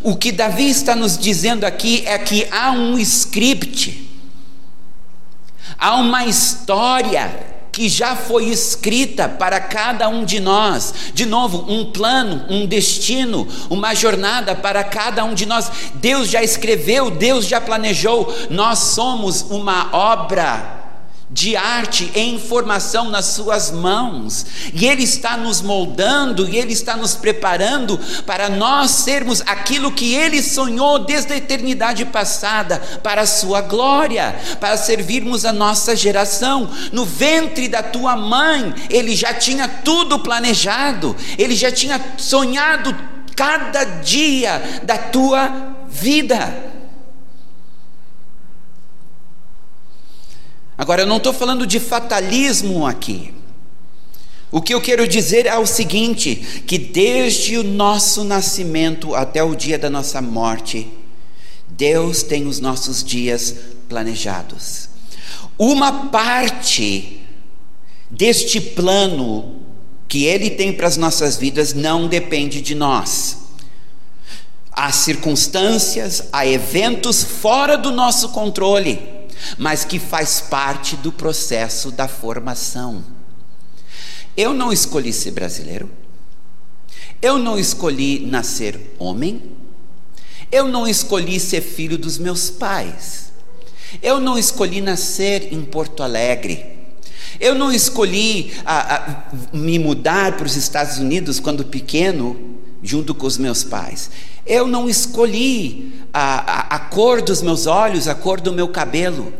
O 0.00 0.16
que 0.16 0.30
Davi 0.30 0.70
está 0.70 0.94
nos 0.94 1.18
dizendo 1.18 1.64
aqui 1.64 2.04
é 2.06 2.16
que 2.18 2.46
há 2.50 2.70
um 2.70 2.96
script, 2.98 4.08
há 5.76 5.96
uma 5.96 6.24
história 6.24 7.51
que 7.72 7.88
já 7.88 8.14
foi 8.14 8.50
escrita 8.50 9.26
para 9.28 9.58
cada 9.58 10.08
um 10.08 10.24
de 10.24 10.38
nós. 10.38 10.92
De 11.14 11.24
novo, 11.24 11.64
um 11.72 11.90
plano, 11.90 12.44
um 12.50 12.66
destino, 12.66 13.48
uma 13.70 13.94
jornada 13.94 14.54
para 14.54 14.84
cada 14.84 15.24
um 15.24 15.32
de 15.32 15.46
nós. 15.46 15.70
Deus 15.94 16.28
já 16.28 16.42
escreveu, 16.42 17.10
Deus 17.10 17.46
já 17.46 17.60
planejou. 17.60 18.32
Nós 18.50 18.78
somos 18.78 19.40
uma 19.50 19.88
obra 19.92 20.81
de 21.32 21.56
arte 21.56 22.12
em 22.14 22.38
formação 22.38 23.08
nas 23.08 23.24
suas 23.24 23.70
mãos, 23.70 24.44
e 24.74 24.86
Ele 24.86 25.02
está 25.02 25.36
nos 25.36 25.62
moldando, 25.62 26.46
e 26.46 26.58
Ele 26.58 26.72
está 26.72 26.94
nos 26.94 27.14
preparando 27.14 27.98
para 28.26 28.50
nós 28.50 28.90
sermos 28.90 29.42
aquilo 29.46 29.90
que 29.90 30.14
Ele 30.14 30.42
sonhou 30.42 30.98
desde 30.98 31.32
a 31.32 31.36
eternidade 31.36 32.04
passada, 32.04 32.78
para 33.02 33.22
a 33.22 33.26
Sua 33.26 33.62
glória, 33.62 34.36
para 34.60 34.76
servirmos 34.76 35.46
a 35.46 35.52
nossa 35.52 35.96
geração. 35.96 36.68
No 36.92 37.06
ventre 37.06 37.66
da 37.66 37.82
tua 37.82 38.14
mãe, 38.14 38.74
Ele 38.90 39.16
já 39.16 39.32
tinha 39.32 39.66
tudo 39.66 40.18
planejado, 40.18 41.16
Ele 41.38 41.56
já 41.56 41.72
tinha 41.72 41.98
sonhado 42.18 42.94
cada 43.34 43.84
dia 43.84 44.80
da 44.82 44.98
tua 44.98 45.50
vida. 45.88 46.71
Agora, 50.76 51.02
eu 51.02 51.06
não 51.06 51.18
estou 51.18 51.32
falando 51.32 51.66
de 51.66 51.78
fatalismo 51.78 52.86
aqui. 52.86 53.32
O 54.50 54.60
que 54.60 54.74
eu 54.74 54.80
quero 54.80 55.06
dizer 55.08 55.46
é 55.46 55.56
o 55.56 55.66
seguinte: 55.66 56.62
que 56.66 56.78
desde 56.78 57.56
o 57.56 57.62
nosso 57.62 58.24
nascimento 58.24 59.14
até 59.14 59.42
o 59.42 59.54
dia 59.54 59.78
da 59.78 59.88
nossa 59.88 60.20
morte, 60.20 60.88
Deus 61.68 62.22
tem 62.22 62.46
os 62.46 62.60
nossos 62.60 63.02
dias 63.02 63.54
planejados. 63.88 64.90
Uma 65.58 66.08
parte 66.08 67.20
deste 68.10 68.60
plano 68.60 69.62
que 70.06 70.24
Ele 70.24 70.50
tem 70.50 70.72
para 70.72 70.86
as 70.86 70.98
nossas 70.98 71.36
vidas 71.36 71.72
não 71.72 72.06
depende 72.06 72.60
de 72.60 72.74
nós. 72.74 73.38
Há 74.70 74.90
circunstâncias, 74.92 76.28
há 76.32 76.46
eventos 76.46 77.22
fora 77.22 77.76
do 77.76 77.90
nosso 77.90 78.30
controle 78.30 79.21
mas 79.58 79.84
que 79.84 79.98
faz 79.98 80.40
parte 80.40 80.96
do 80.96 81.12
processo 81.12 81.90
da 81.90 82.08
formação. 82.08 83.04
Eu 84.36 84.52
não 84.52 84.72
escolhi 84.72 85.12
ser 85.12 85.32
brasileiro, 85.32 85.90
eu 87.20 87.38
não 87.38 87.58
escolhi 87.58 88.24
nascer 88.26 88.94
homem, 88.98 89.42
eu 90.50 90.66
não 90.68 90.86
escolhi 90.86 91.38
ser 91.38 91.60
filho 91.60 91.98
dos 91.98 92.18
meus 92.18 92.50
pais, 92.50 93.32
eu 94.02 94.18
não 94.18 94.38
escolhi 94.38 94.80
nascer 94.80 95.52
em 95.52 95.62
Porto 95.62 96.02
Alegre. 96.02 96.72
Eu 97.40 97.54
não 97.54 97.72
escolhi 97.72 98.52
a, 98.64 98.96
a, 98.96 99.24
me 99.52 99.78
mudar 99.78 100.36
para 100.36 100.46
os 100.46 100.56
Estados 100.56 100.98
Unidos 100.98 101.40
quando 101.40 101.64
pequeno, 101.64 102.58
junto 102.82 103.14
com 103.14 103.26
os 103.26 103.38
meus 103.38 103.64
pais. 103.64 104.10
Eu 104.46 104.66
não 104.66 104.88
escolhi 104.88 105.91
a, 106.12 106.74
a, 106.74 106.76
a 106.76 106.78
cor 106.78 107.22
dos 107.22 107.42
meus 107.42 107.66
olhos, 107.66 108.08
a 108.08 108.14
cor 108.14 108.40
do 108.40 108.52
meu 108.52 108.68
cabelo. 108.68 109.32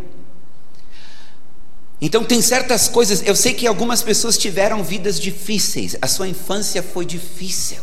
Então 2.01 2.25
tem 2.25 2.43
certas 2.43 2.89
coisas, 2.89 3.23
eu 3.25 3.37
sei 3.37 3.55
que 3.55 3.67
algumas 3.67 4.03
pessoas 4.03 4.37
tiveram 4.37 4.83
vidas 4.83 5.21
difíceis, 5.21 5.97
a 6.03 6.09
sua 6.09 6.27
infância 6.27 6.83
foi 6.83 7.05
difícil. 7.05 7.79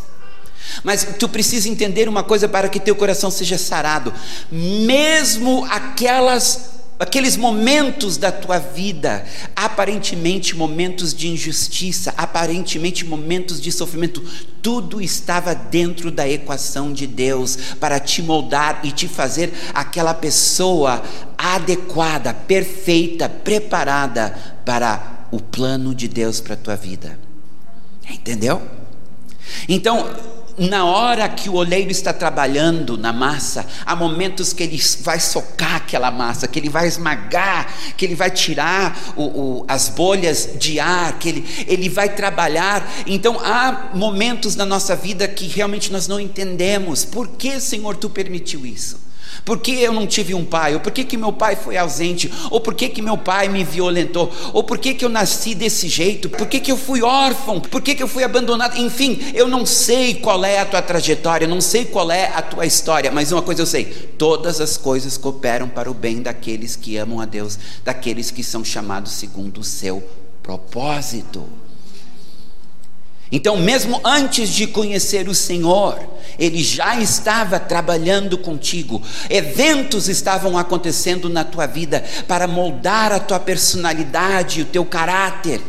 Mas 0.84 1.08
tu 1.18 1.28
precisa 1.30 1.70
entender 1.70 2.08
uma 2.08 2.24
coisa 2.24 2.48
para 2.48 2.70
que 2.70 2.80
teu 2.80 2.96
coração 2.96 3.32
seja 3.32 3.58
sarado. 3.58 4.14
Mesmo 4.52 5.66
aquelas 5.70 6.79
aqueles 7.00 7.38
momentos 7.38 8.18
da 8.18 8.30
tua 8.30 8.60
vida, 8.60 9.26
aparentemente 9.56 10.56
momentos 10.56 11.14
de 11.14 11.30
injustiça, 11.30 12.14
aparentemente 12.18 13.06
momentos 13.06 13.62
de 13.62 13.72
sofrimento, 13.72 14.22
tudo 14.62 15.02
estava 15.02 15.56
dentro 15.56 16.12
da 16.12 16.28
equação 16.28 16.92
de 16.92 17.08
Deus 17.08 17.58
para 17.80 18.00
te 18.02 18.22
moldar 18.22 18.82
e 18.84 18.92
te 18.92 19.08
fazer 19.08 19.54
aquela 19.74 20.14
pessoa 20.14 21.02
adequada, 21.38 22.34
perfeita, 22.34 23.30
preparada 23.30 24.60
para 24.66 25.28
o 25.32 25.40
plano 25.40 25.96
de 25.96 26.10
Deus 26.10 26.42
para 26.42 26.56
a 26.56 26.58
tua 26.58 26.76
vida. 26.76 27.18
Entendeu? 28.10 28.62
Então, 29.68 30.10
na 30.60 30.86
hora 30.86 31.28
que 31.30 31.50
o 31.50 31.56
oleiro 31.56 31.90
está 31.90 32.12
trabalhando 32.12 32.98
na 32.98 33.14
massa, 33.14 33.66
há 33.86 33.96
momentos 33.96 34.52
que 34.52 34.64
ele 34.64 34.82
vai 35.02 35.20
socar 35.20 35.76
aquela 35.76 36.12
massa, 36.12 36.48
que 36.48 36.60
ele 36.60 36.70
vai 36.70 36.88
esmagar, 36.88 37.74
que 37.96 38.06
ele 38.06 38.16
vai 38.16 38.30
tirar 38.30 39.14
o, 39.16 39.24
o, 39.24 39.66
as 39.68 39.90
bolhas 39.90 40.50
de 40.60 40.80
ar, 40.80 41.18
que 41.18 41.30
ele, 41.30 41.66
ele 41.68 41.90
vai 41.90 42.10
trabalhar. 42.10 42.88
Então 43.08 43.40
há 43.40 43.92
momentos 43.94 44.56
na 44.56 44.66
nossa 44.66 44.96
vida 44.96 45.28
que 45.28 45.48
realmente 45.48 45.92
nós 45.92 46.08
não 46.08 46.20
entendemos. 46.20 47.06
Por 47.06 47.30
que, 47.30 47.60
Senhor, 47.60 47.96
tu 47.96 48.10
permitiu 48.10 48.66
isso? 48.66 49.09
Por 49.46 49.60
que 49.60 49.82
eu 49.82 49.94
não 49.94 50.06
tive 50.06 50.34
um 50.34 50.46
pai? 50.46 50.74
Ou 50.74 50.80
por 50.80 50.92
que, 50.92 51.04
que 51.04 51.18
meu 51.18 51.34
pai 51.34 51.56
foi 51.56 51.78
ausente? 51.78 52.32
Ou 52.50 52.60
por 52.60 52.74
que, 52.74 52.90
que 52.90 53.02
meu 53.02 53.18
pai 53.18 53.50
me 53.50 53.64
violentou? 53.64 54.32
Ou 54.54 54.64
por 54.64 54.78
que, 54.78 54.94
que 54.94 55.04
eu 55.04 55.10
nasci 55.10 55.56
desse 55.56 55.88
jeito? 55.88 56.30
Por 56.30 56.48
que, 56.48 56.60
que 56.60 56.72
eu 56.72 56.78
fui 56.78 57.02
órfão? 57.02 57.60
Por 57.60 57.82
que, 57.82 57.96
que 57.96 58.04
eu 58.04 58.08
fui 58.08 58.24
abandonado? 58.24 58.78
Enfim, 58.78 59.20
eu 59.34 59.48
não 59.48 59.66
sei 59.66 60.16
qual 60.16 60.44
é 60.44 60.60
a 60.60 60.66
tua 60.66 60.82
trajetória, 60.82 61.48
não 61.48 61.62
sei 61.62 61.86
qual 61.86 62.12
é 62.12 62.32
a 62.34 62.42
tua 62.42 62.66
história, 62.66 63.12
mas 63.12 63.32
uma 63.32 63.42
coisa 63.42 63.62
eu 63.62 63.66
sei: 63.66 63.86
todas 64.18 64.62
as 64.62 64.78
coisas 64.78 65.18
cooperam 65.18 65.68
para 65.68 65.90
o 65.90 65.94
bem 65.94 66.22
daqueles 66.22 66.76
que 66.76 66.98
amam 66.98 67.20
a 67.20 67.26
Deus, 67.26 67.58
daqueles 67.84 68.32
que 68.32 68.44
são 68.44 68.64
chamados 68.64 69.14
segundo 69.14 69.60
o 69.60 69.64
seu 69.64 70.04
propósito. 70.44 71.46
Então, 73.32 73.58
mesmo 73.58 74.02
antes 74.04 74.50
de 74.50 74.66
conhecer 74.66 75.30
o 75.30 75.36
Senhor, 75.36 76.00
Ele 76.38 76.64
já 76.64 77.00
estava 77.00 77.60
trabalhando 77.60 78.38
contigo, 78.38 79.02
eventos 79.30 80.10
estavam 80.10 80.58
acontecendo 80.58 81.30
na 81.30 81.44
tua 81.44 81.68
vida 81.68 82.04
para 82.28 82.48
moldar 82.48 83.12
a 83.12 83.20
tua 83.20 83.40
personalidade, 83.40 84.62
o 84.62 84.66
teu 84.66 84.84
caráter, 84.84 85.62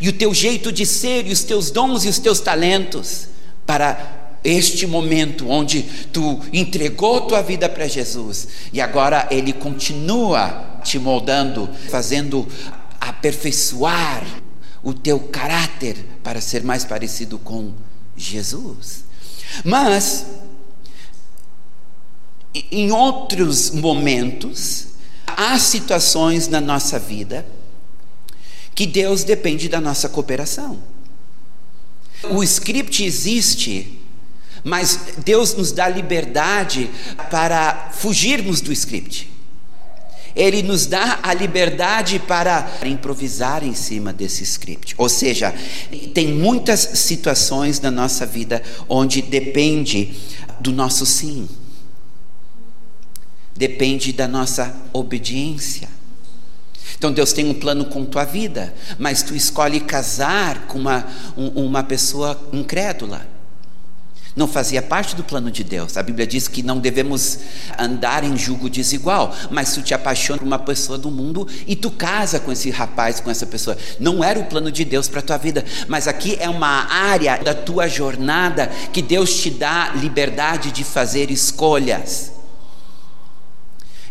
e 0.00 0.08
o 0.08 0.12
teu 0.12 0.32
jeito 0.32 0.70
de 0.70 0.86
ser, 0.86 1.26
e 1.26 1.32
os 1.32 1.42
teus 1.42 1.70
dons 1.70 2.04
e 2.04 2.08
os 2.08 2.18
teus 2.18 2.38
talentos, 2.38 3.28
para 3.66 4.36
este 4.44 4.86
momento 4.86 5.48
onde 5.48 5.82
tu 6.12 6.40
entregou 6.52 7.22
tua 7.22 7.42
vida 7.42 7.68
para 7.68 7.88
Jesus, 7.88 8.46
e 8.72 8.80
agora 8.80 9.26
Ele 9.28 9.52
continua 9.52 10.78
te 10.84 11.00
moldando, 11.00 11.68
fazendo 11.90 12.46
aperfeiçoar 13.00 14.24
o 14.82 14.92
teu 14.92 15.18
caráter 15.20 15.96
para 16.22 16.40
ser 16.40 16.62
mais 16.62 16.84
parecido 16.84 17.38
com 17.38 17.72
Jesus. 18.16 19.04
Mas, 19.64 20.26
em 22.70 22.90
outros 22.92 23.70
momentos, 23.70 24.88
há 25.26 25.58
situações 25.58 26.48
na 26.48 26.60
nossa 26.60 26.98
vida 26.98 27.46
que 28.74 28.86
Deus 28.86 29.24
depende 29.24 29.68
da 29.68 29.80
nossa 29.80 30.08
cooperação. 30.08 30.80
O 32.30 32.42
script 32.42 33.04
existe, 33.04 34.00
mas 34.64 35.14
Deus 35.24 35.54
nos 35.54 35.72
dá 35.72 35.88
liberdade 35.88 36.90
para 37.30 37.90
fugirmos 37.92 38.60
do 38.60 38.72
script. 38.72 39.30
Ele 40.34 40.62
nos 40.62 40.86
dá 40.86 41.20
a 41.22 41.32
liberdade 41.34 42.18
para 42.18 42.68
improvisar 42.84 43.64
em 43.64 43.74
cima 43.74 44.12
desse 44.12 44.42
script. 44.44 44.94
Ou 44.98 45.08
seja, 45.08 45.54
tem 46.14 46.28
muitas 46.28 46.80
situações 46.80 47.80
na 47.80 47.90
nossa 47.90 48.26
vida 48.26 48.62
onde 48.88 49.22
depende 49.22 50.14
do 50.60 50.72
nosso 50.72 51.06
sim, 51.06 51.48
depende 53.56 54.12
da 54.12 54.28
nossa 54.28 54.74
obediência. 54.92 55.88
Então 56.96 57.12
Deus 57.12 57.32
tem 57.32 57.48
um 57.48 57.54
plano 57.54 57.84
com 57.84 58.04
tua 58.04 58.24
vida, 58.24 58.74
mas 58.98 59.22
tu 59.22 59.34
escolhe 59.34 59.80
casar 59.80 60.66
com 60.66 60.78
uma, 60.78 61.06
uma 61.36 61.82
pessoa 61.84 62.40
incrédula 62.52 63.37
não 64.38 64.46
fazia 64.46 64.80
parte 64.80 65.16
do 65.16 65.24
plano 65.24 65.50
de 65.50 65.64
Deus. 65.64 65.96
A 65.96 66.02
Bíblia 66.02 66.26
diz 66.26 66.46
que 66.46 66.62
não 66.62 66.78
devemos 66.78 67.40
andar 67.76 68.22
em 68.22 68.36
julgo 68.36 68.70
desigual, 68.70 69.34
mas 69.50 69.74
tu 69.74 69.82
te 69.82 69.92
apaixona 69.92 70.38
por 70.38 70.46
uma 70.46 70.58
pessoa 70.60 70.96
do 70.96 71.10
mundo 71.10 71.46
e 71.66 71.74
tu 71.74 71.90
casa 71.90 72.38
com 72.38 72.52
esse 72.52 72.70
rapaz, 72.70 73.18
com 73.18 73.30
essa 73.30 73.44
pessoa. 73.44 73.76
Não 73.98 74.22
era 74.22 74.38
o 74.38 74.44
plano 74.44 74.70
de 74.70 74.84
Deus 74.84 75.08
para 75.08 75.20
tua 75.20 75.36
vida, 75.36 75.64
mas 75.88 76.06
aqui 76.06 76.36
é 76.38 76.48
uma 76.48 76.86
área 76.88 77.36
da 77.38 77.52
tua 77.52 77.88
jornada 77.88 78.68
que 78.92 79.02
Deus 79.02 79.34
te 79.34 79.50
dá 79.50 79.92
liberdade 79.96 80.70
de 80.70 80.84
fazer 80.84 81.32
escolhas. 81.32 82.37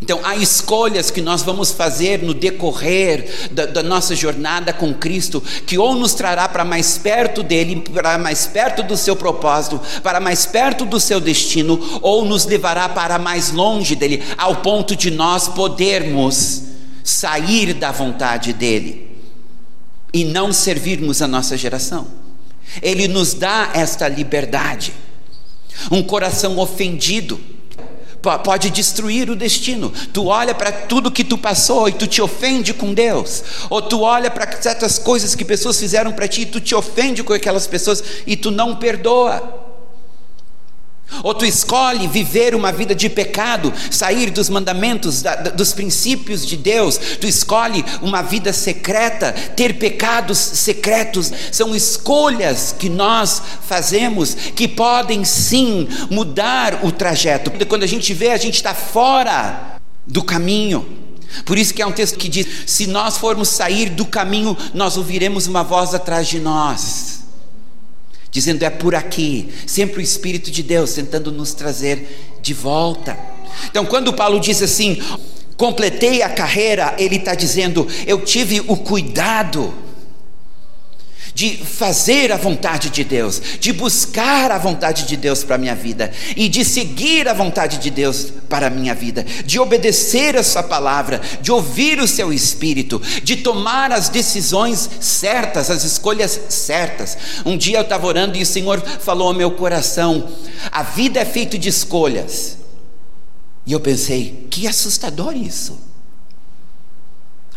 Então, 0.01 0.19
há 0.23 0.35
escolhas 0.35 1.09
que 1.09 1.21
nós 1.21 1.41
vamos 1.41 1.71
fazer 1.71 2.21
no 2.21 2.33
decorrer 2.33 3.49
da, 3.51 3.65
da, 3.65 3.81
nossa 3.81 4.15
jornada 4.15 4.71
com 4.71 4.93
Cristo, 4.93 5.41
que 5.65 5.77
ou 5.77 5.95
nos 5.95 6.13
trará 6.13 6.47
para 6.47 6.63
mais 6.63 6.97
perto 6.97 7.41
dele, 7.41 7.81
para 7.93 8.17
mais 8.17 8.45
perto 8.45 8.83
do 8.83 8.95
seu 8.95 9.15
propósito, 9.15 9.81
para 10.03 10.19
mais 10.19 10.45
perto 10.45 10.85
do 10.85 10.99
seu 10.99 11.19
destino, 11.19 11.99
ou 12.01 12.23
nos 12.25 12.45
levará 12.45 12.87
para 12.87 13.17
mais 13.17 13.51
longe 13.51 13.95
dele, 13.95 14.23
ao 14.37 14.57
ponto 14.57 14.95
de 14.95 15.09
nós 15.09 15.47
podermos 15.47 16.63
sair 17.03 17.73
da 17.73 17.91
vontade 17.91 18.53
dele 18.53 19.07
e 20.13 20.23
não 20.23 20.53
servirmos 20.53 21.21
a 21.21 21.27
nossa 21.27 21.57
geração. 21.57 22.07
Ele 22.81 23.07
nos 23.07 23.33
dá 23.33 23.71
esta 23.73 24.07
liberdade. 24.07 24.93
Um 25.91 26.03
coração 26.03 26.57
ofendido 26.59 27.39
pode 28.21 28.69
destruir 28.69 29.29
o 29.29 29.35
destino. 29.35 29.91
Tu 30.13 30.25
olha 30.25 30.53
para 30.53 30.71
tudo 30.71 31.11
que 31.11 31.23
tu 31.23 31.37
passou 31.37 31.87
e 31.87 31.93
tu 31.93 32.07
te 32.07 32.21
ofende 32.21 32.73
com 32.73 32.93
Deus, 32.93 33.43
ou 33.69 33.81
tu 33.81 34.01
olha 34.01 34.29
para 34.31 34.61
certas 34.61 34.97
coisas 34.97 35.35
que 35.35 35.45
pessoas 35.45 35.79
fizeram 35.79 36.11
para 36.11 36.27
ti 36.27 36.41
e 36.41 36.45
tu 36.45 36.59
te 36.59 36.75
ofende 36.75 37.23
com 37.23 37.33
aquelas 37.33 37.67
pessoas 37.67 38.03
e 38.25 38.35
tu 38.35 38.51
não 38.51 38.75
perdoa. 38.75 39.66
Ou 41.23 41.33
tu 41.33 41.45
escolhe 41.45 42.07
viver 42.07 42.53
uma 42.53 42.71
vida 42.71 42.93
de 42.93 43.09
pecado, 43.09 43.73
sair 43.89 44.29
dos 44.29 44.49
mandamentos, 44.49 45.21
da, 45.21 45.35
dos 45.35 45.73
princípios 45.73 46.45
de 46.45 46.57
Deus, 46.57 46.97
tu 47.19 47.27
escolhe 47.27 47.83
uma 48.01 48.21
vida 48.21 48.51
secreta, 48.51 49.31
ter 49.31 49.77
pecados 49.77 50.37
secretos, 50.37 51.31
são 51.51 51.75
escolhas 51.75 52.75
que 52.77 52.89
nós 52.89 53.41
fazemos 53.67 54.35
que 54.35 54.67
podem 54.67 55.23
sim 55.23 55.87
mudar 56.09 56.85
o 56.85 56.91
trajeto. 56.91 57.51
Quando 57.65 57.83
a 57.83 57.87
gente 57.87 58.13
vê, 58.13 58.31
a 58.31 58.37
gente 58.37 58.55
está 58.55 58.73
fora 58.73 59.79
do 60.05 60.21
caminho. 60.21 60.85
Por 61.45 61.57
isso 61.57 61.73
que 61.73 61.81
há 61.81 61.87
um 61.87 61.91
texto 61.91 62.17
que 62.17 62.29
diz: 62.29 62.47
se 62.65 62.87
nós 62.87 63.17
formos 63.17 63.49
sair 63.49 63.89
do 63.89 64.05
caminho, 64.05 64.57
nós 64.73 64.97
ouviremos 64.97 65.47
uma 65.47 65.63
voz 65.63 65.93
atrás 65.93 66.27
de 66.27 66.39
nós 66.39 67.26
dizendo 68.31 68.63
é 68.63 68.69
por 68.69 68.93
aqui, 68.95 69.49
sempre 69.65 69.99
o 69.99 70.01
Espírito 70.01 70.51
de 70.51 70.63
Deus 70.63 70.93
tentando 70.93 71.31
nos 71.31 71.53
trazer 71.53 72.37
de 72.41 72.53
volta. 72.53 73.17
Então, 73.65 73.85
quando 73.85 74.13
Paulo 74.13 74.39
diz 74.39 74.61
assim, 74.61 75.01
completei 75.55 76.21
a 76.21 76.29
carreira, 76.29 76.93
ele 76.97 77.15
está 77.15 77.33
dizendo, 77.33 77.87
eu 78.05 78.21
tive 78.23 78.61
o 78.67 78.77
cuidado 78.77 79.73
de 81.37 81.55
fazer 81.55 82.31
a 82.31 82.35
vontade 82.35 82.89
de 82.89 83.03
Deus, 83.03 83.39
de 83.59 83.71
buscar 83.71 84.51
a 84.51 84.57
vontade 84.57 85.05
de 85.05 85.15
Deus 85.15 85.43
para 85.43 85.53
a 85.53 85.59
minha 85.59 85.75
vida 85.75 86.11
e 86.35 86.49
de 86.49 86.65
seguir 86.65 87.27
a 87.27 87.33
vontade 87.33 87.77
de 87.77 87.91
Deus 87.91 88.33
para 88.49 88.65
a 88.65 88.69
minha 88.71 88.95
vida, 88.95 89.23
de 89.45 89.59
obedecer 89.59 90.35
a 90.35 90.41
Sua 90.41 90.63
palavra, 90.63 91.21
de 91.39 91.51
ouvir 91.51 91.99
o 91.99 92.07
Seu 92.07 92.33
Espírito, 92.33 92.99
de 93.21 93.35
tomar 93.35 93.91
as 93.91 94.09
decisões 94.09 94.89
certas, 94.99 95.69
as 95.69 95.83
escolhas 95.83 96.41
certas. 96.49 97.15
Um 97.45 97.55
dia 97.55 97.77
eu 97.77 97.83
estava 97.83 98.07
orando 98.07 98.35
e 98.35 98.41
o 98.41 98.45
Senhor 98.45 98.81
falou 98.81 99.27
ao 99.27 99.33
meu 99.35 99.51
coração: 99.51 100.27
a 100.71 100.81
vida 100.81 101.19
é 101.19 101.25
feita 101.25 101.55
de 101.55 101.69
escolhas. 101.69 102.57
E 103.63 103.73
eu 103.73 103.79
pensei: 103.79 104.47
que 104.49 104.67
assustador 104.67 105.37
isso. 105.37 105.86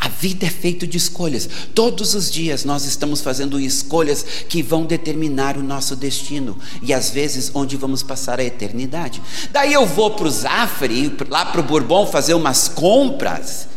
A 0.01 0.09
vida 0.09 0.47
é 0.47 0.51
feita 0.51 0.87
de 0.87 0.97
escolhas. 0.97 1.47
Todos 1.75 2.15
os 2.15 2.31
dias 2.31 2.65
nós 2.65 2.87
estamos 2.87 3.21
fazendo 3.21 3.61
escolhas 3.61 4.25
que 4.49 4.63
vão 4.63 4.87
determinar 4.87 5.59
o 5.59 5.63
nosso 5.63 5.95
destino 5.95 6.59
e 6.83 6.95
às 6.95 7.11
vezes 7.11 7.51
onde 7.53 7.77
vamos 7.77 8.03
passar 8.03 8.41
a 8.41 8.45
eternidade. 8.45 9.21
Daí 9.53 9.75
eu 9.75 9.85
vou 9.85 10.13
para 10.13 10.27
o 10.27 10.31
Zafre, 10.31 11.15
lá 11.29 11.45
para 11.45 11.61
o 11.61 11.65
Bourbon 11.65 12.07
fazer 12.07 12.33
umas 12.33 12.67
compras 12.67 13.69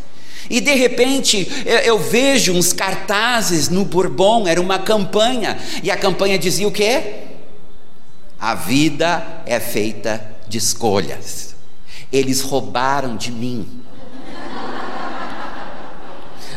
E 0.48 0.60
de 0.60 0.74
repente 0.74 1.46
eu, 1.84 1.98
vejo 1.98 2.52
uns 2.52 2.72
cartazes 2.72 3.68
no 3.68 3.84
Bourbon, 3.84 4.46
era 4.46 4.60
uma 4.60 4.78
campanha, 4.78 5.58
e 5.82 5.90
a 5.90 5.96
campanha 5.96 6.38
dizia 6.38 6.68
o 6.68 6.72
quê? 6.72 7.22
A 8.38 8.54
vida 8.54 9.42
é 9.46 9.58
feita 9.58 10.24
de 10.48 10.58
escolhas. 10.58 11.54
Eles 12.12 12.40
roubaram 12.40 13.16
de 13.16 13.32
mim. 13.32 13.83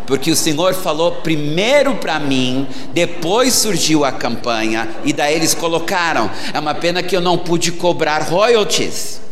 Porque 0.08 0.32
o 0.32 0.36
Senhor 0.36 0.74
falou 0.74 1.12
primeiro 1.12 1.96
para 1.96 2.20
mim, 2.20 2.66
depois 2.94 3.54
surgiu 3.54 4.04
a 4.04 4.12
campanha, 4.12 4.90
e 5.04 5.14
daí 5.14 5.36
eles 5.36 5.54
colocaram. 5.54 6.32
É 6.52 6.60
uma 6.60 6.74
pena 6.74 7.04
que 7.04 7.16
eu 7.16 7.22
não 7.22 7.38
pude 7.38 7.72
cobrar 7.74 8.24
royalties 8.24 9.28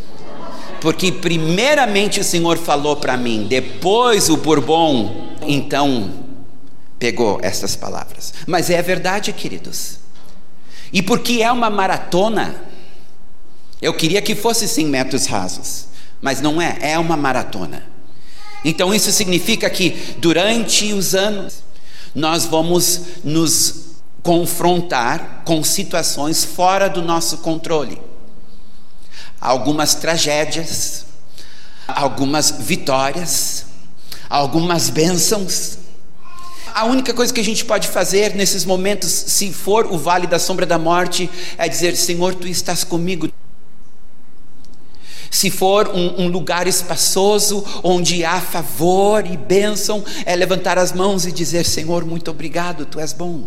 porque 0.86 1.12
primeiramente 1.12 2.20
o 2.20 2.24
Senhor 2.24 2.60
falou 2.60 2.96
para 2.96 3.18
mim, 3.18 3.48
depois 3.50 4.30
o 4.30 4.38
Bourbon, 4.38 5.34
então 5.42 6.14
pegou 7.00 7.40
essas 7.42 7.76
palavras. 7.76 8.36
Mas 8.46 8.70
é 8.70 8.80
verdade, 8.84 9.34
queridos. 9.34 9.98
E 10.94 11.02
porque 11.02 11.42
é 11.42 11.52
uma 11.52 11.72
maratona, 11.72 12.64
eu 13.82 13.96
queria 13.96 14.22
que 14.22 14.36
fosse 14.36 14.68
100 14.68 14.86
metros 14.86 15.26
rasos, 15.26 15.88
mas 16.22 16.40
não 16.40 16.62
é, 16.62 16.78
é 16.80 17.00
uma 17.00 17.18
maratona. 17.18 17.84
Então 18.65 18.93
isso 18.93 19.12
significa 19.13 19.69
que 19.69 19.91
durante 20.17 20.91
os 20.91 21.15
anos 21.15 21.63
nós 22.13 22.45
vamos 22.45 23.01
nos 23.23 23.86
confrontar 24.21 25.43
com 25.45 25.63
situações 25.63 26.43
fora 26.43 26.89
do 26.89 27.01
nosso 27.01 27.38
controle 27.38 28.01
algumas 29.45 29.93
tragédias, 29.93 31.06
algumas 31.88 32.49
vitórias, 32.49 33.65
algumas 34.28 34.89
bênçãos. 34.89 35.78
A 36.73 36.86
única 36.86 37.13
coisa 37.13 37.32
que 37.32 37.39
a 37.39 37.43
gente 37.43 37.63
pode 37.63 37.88
fazer 37.88 38.36
nesses 38.36 38.65
momentos, 38.65 39.10
se 39.12 39.54
for 39.54 39.86
o 39.86 39.97
vale 39.97 40.28
da 40.28 40.39
sombra 40.39 40.65
da 40.65 40.78
morte, 40.78 41.30
é 41.58 41.69
dizer: 41.69 41.95
Senhor, 41.95 42.34
tu 42.34 42.47
estás 42.47 42.84
comigo. 42.84 43.30
Se 45.36 45.52
for 45.52 45.89
um, 45.89 46.21
um, 46.21 46.28
lugar 46.30 46.65
espaçoso, 46.65 47.62
onde 47.84 48.24
há 48.24 48.39
favor 48.39 49.26
e 49.30 49.36
bênção, 49.36 50.02
é 50.26 50.34
levantar 50.34 50.78
as 50.78 50.93
mãos 50.93 51.26
e 51.26 51.32
dizer: 51.34 51.65
Senhor, 51.65 52.06
muito 52.06 52.32
obrigado, 52.32 52.86
tu 52.86 53.02
és 53.02 53.12
bom. 53.12 53.45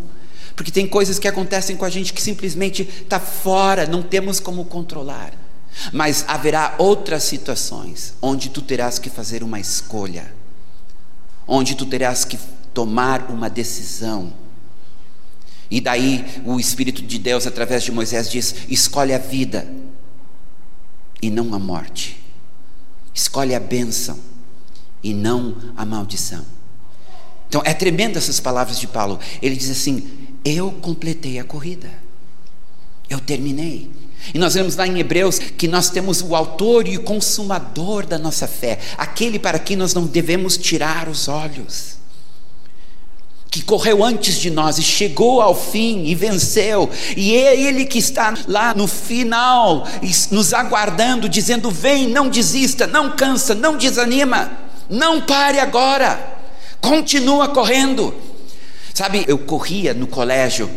Porque 0.55 0.71
tem 0.71 0.87
coisas 0.87 1.19
que 1.19 1.27
acontecem 1.27 1.77
com 1.77 1.87
a 1.87 1.89
gente 1.89 2.13
que 2.13 2.21
simplesmente 2.21 2.83
está 2.83 3.19
fora, 3.19 3.87
não 3.87 4.03
temos 4.03 4.39
como 4.39 4.67
controlar. 4.67 5.33
Mas 5.91 6.27
haverá 6.29 6.75
outras 6.77 7.23
situações 7.23 8.13
onde 8.21 8.51
tu 8.51 8.61
terás 8.61 8.99
que 8.99 9.09
fazer 9.09 9.43
uma 9.43 9.59
escolha, 9.59 10.31
onde 11.47 11.75
tu 11.75 11.87
terás 11.87 12.23
que 12.23 12.39
tomar 12.75 13.31
uma 13.31 13.49
decisão. 13.49 14.31
E 15.71 15.81
daí 15.81 16.43
o 16.45 16.61
Espírito 16.61 17.01
de 17.01 17.19
Deus, 17.19 17.47
através 17.47 17.83
de 17.83 17.91
Moisés, 17.91 18.31
diz: 18.31 18.55
escolhe 18.69 19.15
a 19.15 19.19
vida 19.19 19.67
e 21.21 21.31
não 21.31 21.55
a 21.55 21.59
morte, 21.59 22.23
escolhe 23.15 23.55
a 23.55 23.61
bênção 23.61 24.19
e 25.03 25.13
não 25.13 25.57
a 25.77 25.85
maldição. 25.85 26.45
Então 27.49 27.63
é 27.65 27.73
tremenda 27.73 28.19
essas 28.19 28.41
palavras 28.41 28.79
de 28.79 28.87
Paulo. 28.87 29.19
Ele 29.41 29.57
diz 29.57 29.71
assim: 29.71 30.09
Eu 30.45 30.71
completei 30.71 31.39
a 31.39 31.45
corrida, 31.45 31.91
eu 33.09 33.21
terminei. 33.21 33.91
E 34.35 34.39
nós 34.39 34.55
vemos 34.55 34.77
lá 34.77 34.87
em 34.87 34.99
Hebreus 34.99 35.39
que 35.39 35.69
nós 35.69 35.91
temos 35.91 36.23
o 36.23 36.35
autor 36.35 36.89
e 36.89 36.99
o 36.99 37.03
consumador 37.03 38.05
da 38.05 38.19
nossa 38.19 38.49
fé, 38.49 38.79
aquele 38.97 39.39
para 39.39 39.59
quem 39.59 39.77
nós 39.77 39.95
não 39.95 40.07
devemos 40.07 40.57
tirar 40.57 41.09
os 41.09 41.29
olhos, 41.29 41.98
que 43.51 43.63
correu 43.63 44.05
antes 44.05 44.37
de 44.37 44.51
nós 44.51 44.79
e 44.79 44.83
chegou 44.83 45.41
ao 45.41 45.55
fim 45.55 46.05
e 46.05 46.15
venceu, 46.15 46.91
e 47.17 47.35
é 47.35 47.59
ele 47.59 47.87
que 47.87 47.99
está 47.99 48.35
lá 48.47 48.75
no 48.75 48.87
final, 48.87 49.87
nos 50.31 50.53
aguardando, 50.53 51.29
dizendo: 51.29 51.71
Vem, 51.71 52.07
não 52.07 52.29
desista, 52.29 52.87
não 52.87 53.11
cansa, 53.17 53.55
não 53.55 53.77
desanima, 53.77 54.53
não 54.89 55.21
pare 55.21 55.59
agora, 55.59 56.37
continua 56.81 57.49
correndo. 57.49 58.15
Sabe, 58.93 59.25
eu 59.29 59.39
corria 59.39 59.95
no 59.95 60.07
colégio, 60.07 60.69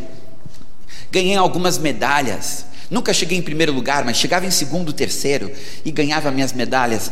ganhei 1.11 1.35
algumas 1.35 1.77
medalhas 1.77 2.65
Nunca 2.91 3.13
cheguei 3.13 3.37
em 3.37 3.41
primeiro 3.41 3.71
lugar, 3.71 4.03
mas 4.03 4.17
chegava 4.17 4.45
em 4.45 4.51
segundo, 4.51 4.91
terceiro 4.91 5.49
e 5.85 5.91
ganhava 5.91 6.29
minhas 6.29 6.51
medalhas. 6.51 7.09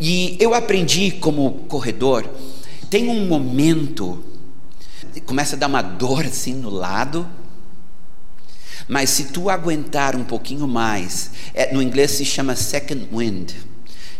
E 0.00 0.36
eu 0.40 0.52
aprendi 0.54 1.12
como 1.12 1.52
corredor, 1.68 2.28
tem 2.90 3.08
um 3.08 3.26
momento, 3.28 4.24
começa 5.26 5.56
a 5.56 5.58
dar 5.58 5.66
uma 5.66 5.82
dor 5.82 6.24
assim 6.26 6.54
no 6.54 6.70
lado, 6.70 7.26
mas 8.88 9.10
se 9.10 9.24
tu 9.24 9.48
aguentar 9.48 10.16
um 10.16 10.24
pouquinho 10.24 10.66
mais, 10.66 11.30
é, 11.54 11.72
no 11.72 11.82
inglês 11.82 12.10
se 12.12 12.24
chama 12.24 12.56
second 12.56 13.08
wind, 13.12 13.52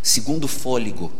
segundo 0.01 0.47
fôlego. 0.47 1.11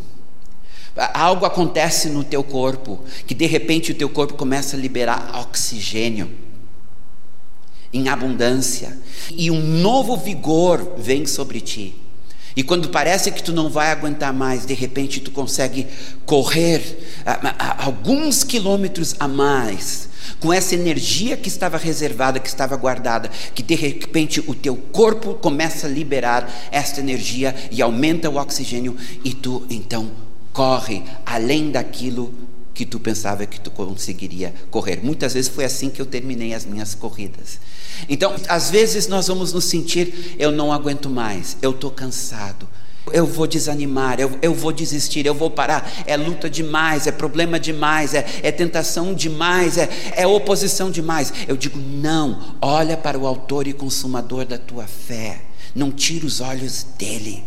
Algo 1.14 1.46
acontece 1.46 2.10
no 2.10 2.24
teu 2.24 2.44
corpo 2.44 3.04
que 3.26 3.34
de 3.34 3.46
repente 3.46 3.92
o 3.92 3.96
teu 3.96 4.10
corpo 4.10 4.34
começa 4.34 4.76
a 4.76 4.80
liberar 4.80 5.40
oxigênio 5.40 6.30
em 7.94 8.08
abundância, 8.08 8.98
e 9.30 9.52
um 9.52 9.62
novo 9.62 10.16
vigor 10.16 10.96
vem 10.98 11.26
sobre 11.26 11.60
ti. 11.60 12.01
E 12.56 12.64
quando 12.64 12.90
parece 12.90 13.32
que 13.32 13.42
tu 13.42 13.54
não 13.54 13.70
vai 13.70 13.92
aguentar 13.92 14.34
mais, 14.34 14.66
de 14.66 14.74
repente 14.74 15.20
tu 15.20 15.32
consegue 15.32 15.88
correr 16.26 16.82
alguns 17.78 18.44
quilômetros 18.44 19.16
a 19.20 19.28
mais, 19.28 20.10
com 20.40 20.52
essa 20.52 20.76
energia 20.76 21.38
que 21.38 21.48
estava 21.48 21.78
reservada, 21.78 22.40
que 22.40 22.50
estava 22.50 22.76
guardada, 22.76 23.30
que 23.56 23.64
de 23.64 23.76
repente 23.76 24.44
o 24.48 24.54
teu 24.54 24.76
corpo 24.76 25.36
começa 25.36 25.88
a 25.88 25.90
liberar 25.90 26.50
esta 26.72 27.00
energia 27.00 27.56
e 27.72 27.82
aumenta 27.82 28.30
o 28.30 28.38
oxigênio, 28.38 28.98
e 29.24 29.34
tu 29.34 29.66
então 29.70 30.12
corre 30.52 31.04
além 31.26 31.72
daquilo 31.72 32.34
que 32.74 32.86
tu 32.86 33.00
pensava 33.00 33.46
que 33.46 33.60
tu 33.60 33.70
conseguiria 33.72 34.54
correr. 34.70 35.00
Muitas 35.04 35.34
vezes 35.34 35.50
foi 35.50 35.66
assim 35.66 35.90
que 35.90 36.02
eu 36.02 36.06
terminei 36.06 36.54
as 36.54 36.66
minhas 36.66 36.96
corridas. 36.96 37.60
Então, 38.10 38.34
às 38.48 38.70
vezes 38.70 39.08
nós 39.08 39.28
vamos 39.28 39.54
nos 39.54 39.66
sentir, 39.66 40.36
eu 40.40 40.52
não 40.52 40.72
aguento 40.72 41.10
mais, 41.10 41.58
eu 41.62 41.72
estou 41.72 41.92
cansado, 41.92 42.68
eu 43.12 43.26
vou 43.26 43.48
desanimar, 43.48 44.20
eu, 44.20 44.38
eu 44.42 44.54
vou 44.54 44.72
desistir, 44.72 45.26
eu 45.26 45.34
vou 45.34 45.50
parar. 45.50 45.92
É 46.06 46.16
luta 46.16 46.50
demais, 46.50 47.08
é 47.08 47.12
problema 47.12 47.60
demais, 47.60 48.14
é, 48.14 48.26
é 48.44 48.52
tentação 48.52 49.14
demais, 49.14 49.78
é, 49.78 49.90
é 50.16 50.28
oposição 50.28 50.92
demais. 50.92 51.34
Eu 51.48 51.58
digo, 51.58 51.80
não, 51.80 52.56
olha 52.62 52.96
para 52.96 53.18
o 53.18 53.28
autor 53.28 53.68
e 53.68 53.74
consumador 53.74 54.46
da 54.46 54.58
tua 54.58 54.86
fé, 54.86 55.42
não 55.76 55.92
tira 55.92 56.26
os 56.26 56.42
olhos 56.42 56.86
dele. 56.98 57.44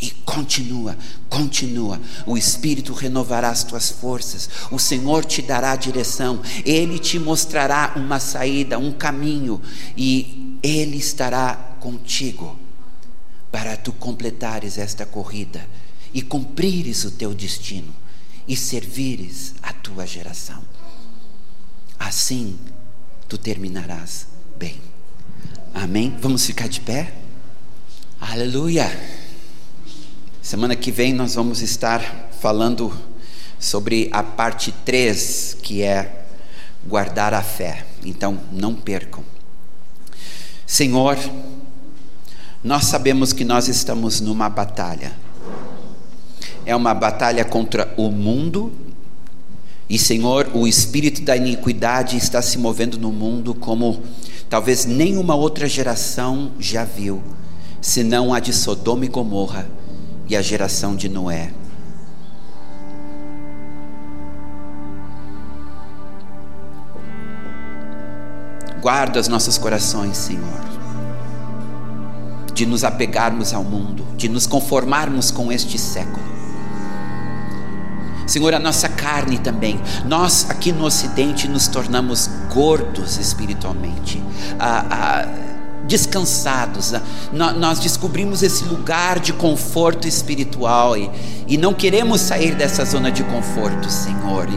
E 0.00 0.10
continua, 0.10 0.96
continua. 1.28 2.00
O 2.26 2.36
Espírito 2.36 2.92
renovará 2.92 3.48
as 3.48 3.64
tuas 3.64 3.90
forças. 3.90 4.48
O 4.70 4.78
Senhor 4.78 5.24
te 5.24 5.40
dará 5.40 5.74
direção. 5.74 6.42
Ele 6.64 6.98
te 6.98 7.18
mostrará 7.18 7.94
uma 7.96 8.20
saída, 8.20 8.78
um 8.78 8.92
caminho. 8.92 9.60
E 9.96 10.58
Ele 10.62 10.98
estará 10.98 11.54
contigo 11.80 12.58
para 13.50 13.76
tu 13.76 13.90
completares 13.90 14.76
esta 14.76 15.06
corrida 15.06 15.66
e 16.12 16.20
cumprires 16.20 17.04
o 17.04 17.10
teu 17.10 17.32
destino 17.32 17.94
e 18.46 18.54
servires 18.54 19.54
a 19.62 19.72
tua 19.72 20.06
geração. 20.06 20.62
Assim 21.98 22.58
tu 23.28 23.38
terminarás 23.38 24.26
bem. 24.58 24.80
Amém? 25.74 26.14
Vamos 26.20 26.44
ficar 26.44 26.68
de 26.68 26.80
pé? 26.80 27.14
Aleluia! 28.20 29.15
Semana 30.46 30.76
que 30.76 30.92
vem 30.92 31.12
nós 31.12 31.34
vamos 31.34 31.60
estar 31.60 32.28
falando 32.40 32.96
sobre 33.58 34.08
a 34.12 34.22
parte 34.22 34.70
3, 34.84 35.56
que 35.60 35.82
é 35.82 36.24
guardar 36.86 37.34
a 37.34 37.42
fé. 37.42 37.84
Então, 38.04 38.38
não 38.52 38.72
percam. 38.72 39.24
Senhor, 40.64 41.18
nós 42.62 42.84
sabemos 42.84 43.32
que 43.32 43.44
nós 43.44 43.66
estamos 43.66 44.20
numa 44.20 44.48
batalha. 44.48 45.14
É 46.64 46.76
uma 46.76 46.94
batalha 46.94 47.44
contra 47.44 47.92
o 47.96 48.08
mundo. 48.08 48.72
E, 49.90 49.98
Senhor, 49.98 50.52
o 50.54 50.64
espírito 50.64 51.22
da 51.22 51.36
iniquidade 51.36 52.16
está 52.16 52.40
se 52.40 52.56
movendo 52.56 52.96
no 53.00 53.10
mundo 53.10 53.52
como 53.52 54.00
talvez 54.48 54.84
nenhuma 54.84 55.34
outra 55.34 55.66
geração 55.66 56.52
já 56.60 56.84
viu, 56.84 57.20
senão 57.80 58.32
a 58.32 58.38
de 58.38 58.52
Sodoma 58.52 59.04
e 59.04 59.08
Gomorra 59.08 59.66
e 60.28 60.36
a 60.36 60.42
geração 60.42 60.96
de 60.96 61.08
Noé. 61.08 61.50
Guarda 68.80 69.18
os 69.18 69.26
nossos 69.28 69.58
corações, 69.58 70.16
Senhor, 70.16 70.60
de 72.54 72.64
nos 72.64 72.84
apegarmos 72.84 73.52
ao 73.52 73.64
mundo, 73.64 74.06
de 74.16 74.28
nos 74.28 74.46
conformarmos 74.46 75.30
com 75.30 75.50
este 75.50 75.76
século. 75.76 76.24
Senhor, 78.26 78.54
a 78.54 78.58
nossa 78.58 78.88
carne 78.88 79.38
também. 79.38 79.80
Nós 80.04 80.50
aqui 80.50 80.72
no 80.72 80.84
Ocidente 80.84 81.46
nos 81.48 81.68
tornamos 81.68 82.28
gordos 82.52 83.18
espiritualmente. 83.18 84.22
Ah, 84.58 84.84
ah, 84.90 85.45
descansados, 85.86 86.92
nós 87.32 87.78
descobrimos 87.78 88.42
esse 88.42 88.64
lugar 88.64 89.18
de 89.20 89.32
conforto 89.32 90.08
espiritual 90.08 90.96
e, 90.96 91.10
e 91.46 91.56
não 91.56 91.72
queremos 91.72 92.20
sair 92.20 92.54
dessa 92.54 92.84
zona 92.84 93.10
de 93.10 93.22
conforto, 93.24 93.88
Senhor. 93.90 94.48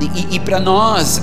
E, 0.00 0.04
e, 0.04 0.36
e 0.36 0.40
para 0.40 0.58
nós 0.58 1.22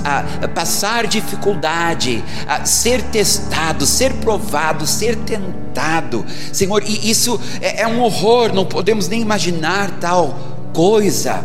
passar 0.54 1.06
dificuldade, 1.06 2.22
ser 2.64 3.02
testado, 3.02 3.84
ser 3.84 4.14
provado, 4.14 4.86
ser 4.86 5.16
tentado, 5.16 6.24
Senhor, 6.52 6.82
e 6.86 7.10
isso 7.10 7.40
é, 7.60 7.82
é 7.82 7.86
um 7.86 8.00
horror, 8.00 8.52
não 8.52 8.64
podemos 8.64 9.08
nem 9.08 9.20
imaginar 9.20 9.90
tal 10.00 10.38
coisa. 10.72 11.44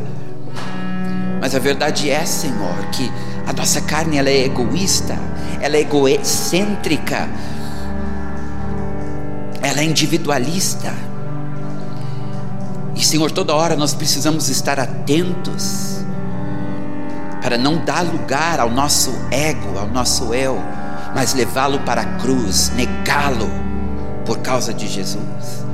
Mas 1.41 1.55
a 1.55 1.59
verdade 1.59 2.09
é, 2.09 2.25
Senhor, 2.25 2.85
que 2.91 3.11
a 3.45 3.51
nossa 3.51 3.81
carne 3.81 4.17
ela 4.17 4.29
é 4.29 4.45
egoísta, 4.45 5.17
ela 5.59 5.75
é 5.75 5.81
egocêntrica, 5.81 7.27
ela 9.63 9.79
é 9.79 9.83
individualista. 9.83 10.93
E 12.95 13.03
Senhor, 13.03 13.31
toda 13.31 13.55
hora 13.55 13.75
nós 13.75 13.93
precisamos 13.93 14.49
estar 14.49 14.79
atentos 14.79 16.03
para 17.41 17.57
não 17.57 17.83
dar 17.83 18.03
lugar 18.03 18.59
ao 18.59 18.69
nosso 18.69 19.11
ego, 19.31 19.79
ao 19.79 19.87
nosso 19.87 20.33
eu, 20.33 20.61
mas 21.15 21.33
levá-lo 21.33 21.79
para 21.79 22.01
a 22.01 22.05
cruz, 22.19 22.71
negá-lo 22.75 23.49
por 24.25 24.37
causa 24.39 24.73
de 24.73 24.87
Jesus. 24.87 25.65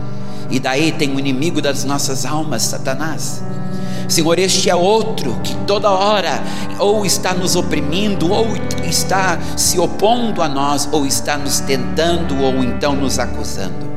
E 0.50 0.60
daí 0.60 0.92
tem 0.92 1.14
o 1.14 1.20
inimigo 1.20 1.62
das 1.62 1.84
nossas 1.84 2.26
almas, 2.26 2.64
Satanás 2.64 3.42
Senhor, 4.10 4.40
este 4.40 4.70
é 4.70 4.76
outro 4.76 5.40
que 5.44 5.54
toda 5.68 5.90
hora 5.90 6.44
ou 6.80 7.06
está 7.06 7.34
nos 7.34 7.56
oprimindo, 7.56 8.32
ou 8.32 8.48
está 8.84 9.40
se 9.56 9.78
opondo 9.78 10.42
a 10.42 10.50
nós, 10.50 10.90
ou 10.92 11.06
está 11.06 11.38
nos 11.38 11.60
tentando, 11.60 12.42
ou 12.42 12.64
então 12.64 12.96
nos 12.96 13.20
acusando. 13.20 13.88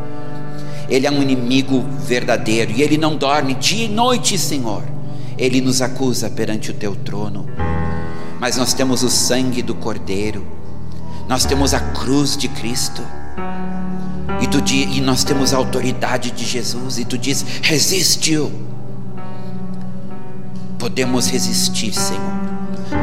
Ele 0.88 1.06
é 1.06 1.10
um 1.10 1.22
inimigo 1.22 1.82
verdadeiro 2.00 2.72
e 2.72 2.82
ele 2.82 2.98
não 2.98 3.16
dorme 3.16 3.54
dia 3.54 3.86
e 3.86 3.88
noite, 3.88 4.36
Senhor. 4.36 4.82
Ele 5.38 5.62
nos 5.62 5.80
acusa 5.80 6.28
perante 6.28 6.70
o 6.70 6.74
teu 6.74 6.94
trono. 6.94 7.46
Mas 8.38 8.58
nós 8.58 8.74
temos 8.74 9.02
o 9.02 9.08
sangue 9.08 9.62
do 9.62 9.74
Cordeiro, 9.74 10.46
nós 11.26 11.46
temos 11.46 11.72
a 11.72 11.80
cruz 11.80 12.36
de 12.36 12.48
Cristo. 12.48 13.02
E, 14.42 14.46
tu, 14.46 14.58
e 14.70 15.00
nós 15.00 15.24
temos 15.24 15.54
a 15.54 15.56
autoridade 15.56 16.32
de 16.32 16.44
Jesus, 16.44 16.98
e 16.98 17.04
tu 17.04 17.16
diz: 17.16 17.44
resiste-o 17.62 18.71
podemos 20.82 21.30
resistir, 21.30 21.94
Senhor. 21.94 22.42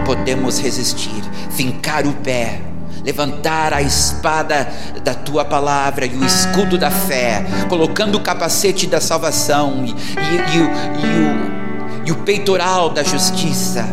Podemos 0.06 0.60
resistir, 0.60 1.24
fincar 1.50 2.06
o 2.06 2.12
pé, 2.12 2.60
levantar 3.06 3.74
a 3.74 3.82
espada 3.82 4.70
da 5.02 5.14
tua 5.14 5.46
palavra 5.46 6.06
e 6.06 6.14
o 6.14 6.26
escudo 6.26 6.78
da 6.78 6.92
fé, 6.92 7.42
colocando 7.70 8.16
o 8.16 8.20
capacete 8.20 8.86
da 8.86 9.00
salvação 9.00 9.86
e, 9.86 9.92
e, 9.92 9.94
e, 9.94 10.58
e 10.58 11.46
o 11.46 11.60
e 12.06 12.12
o 12.12 12.16
peitoral 12.24 12.90
da 12.90 13.04
justiça, 13.04 13.86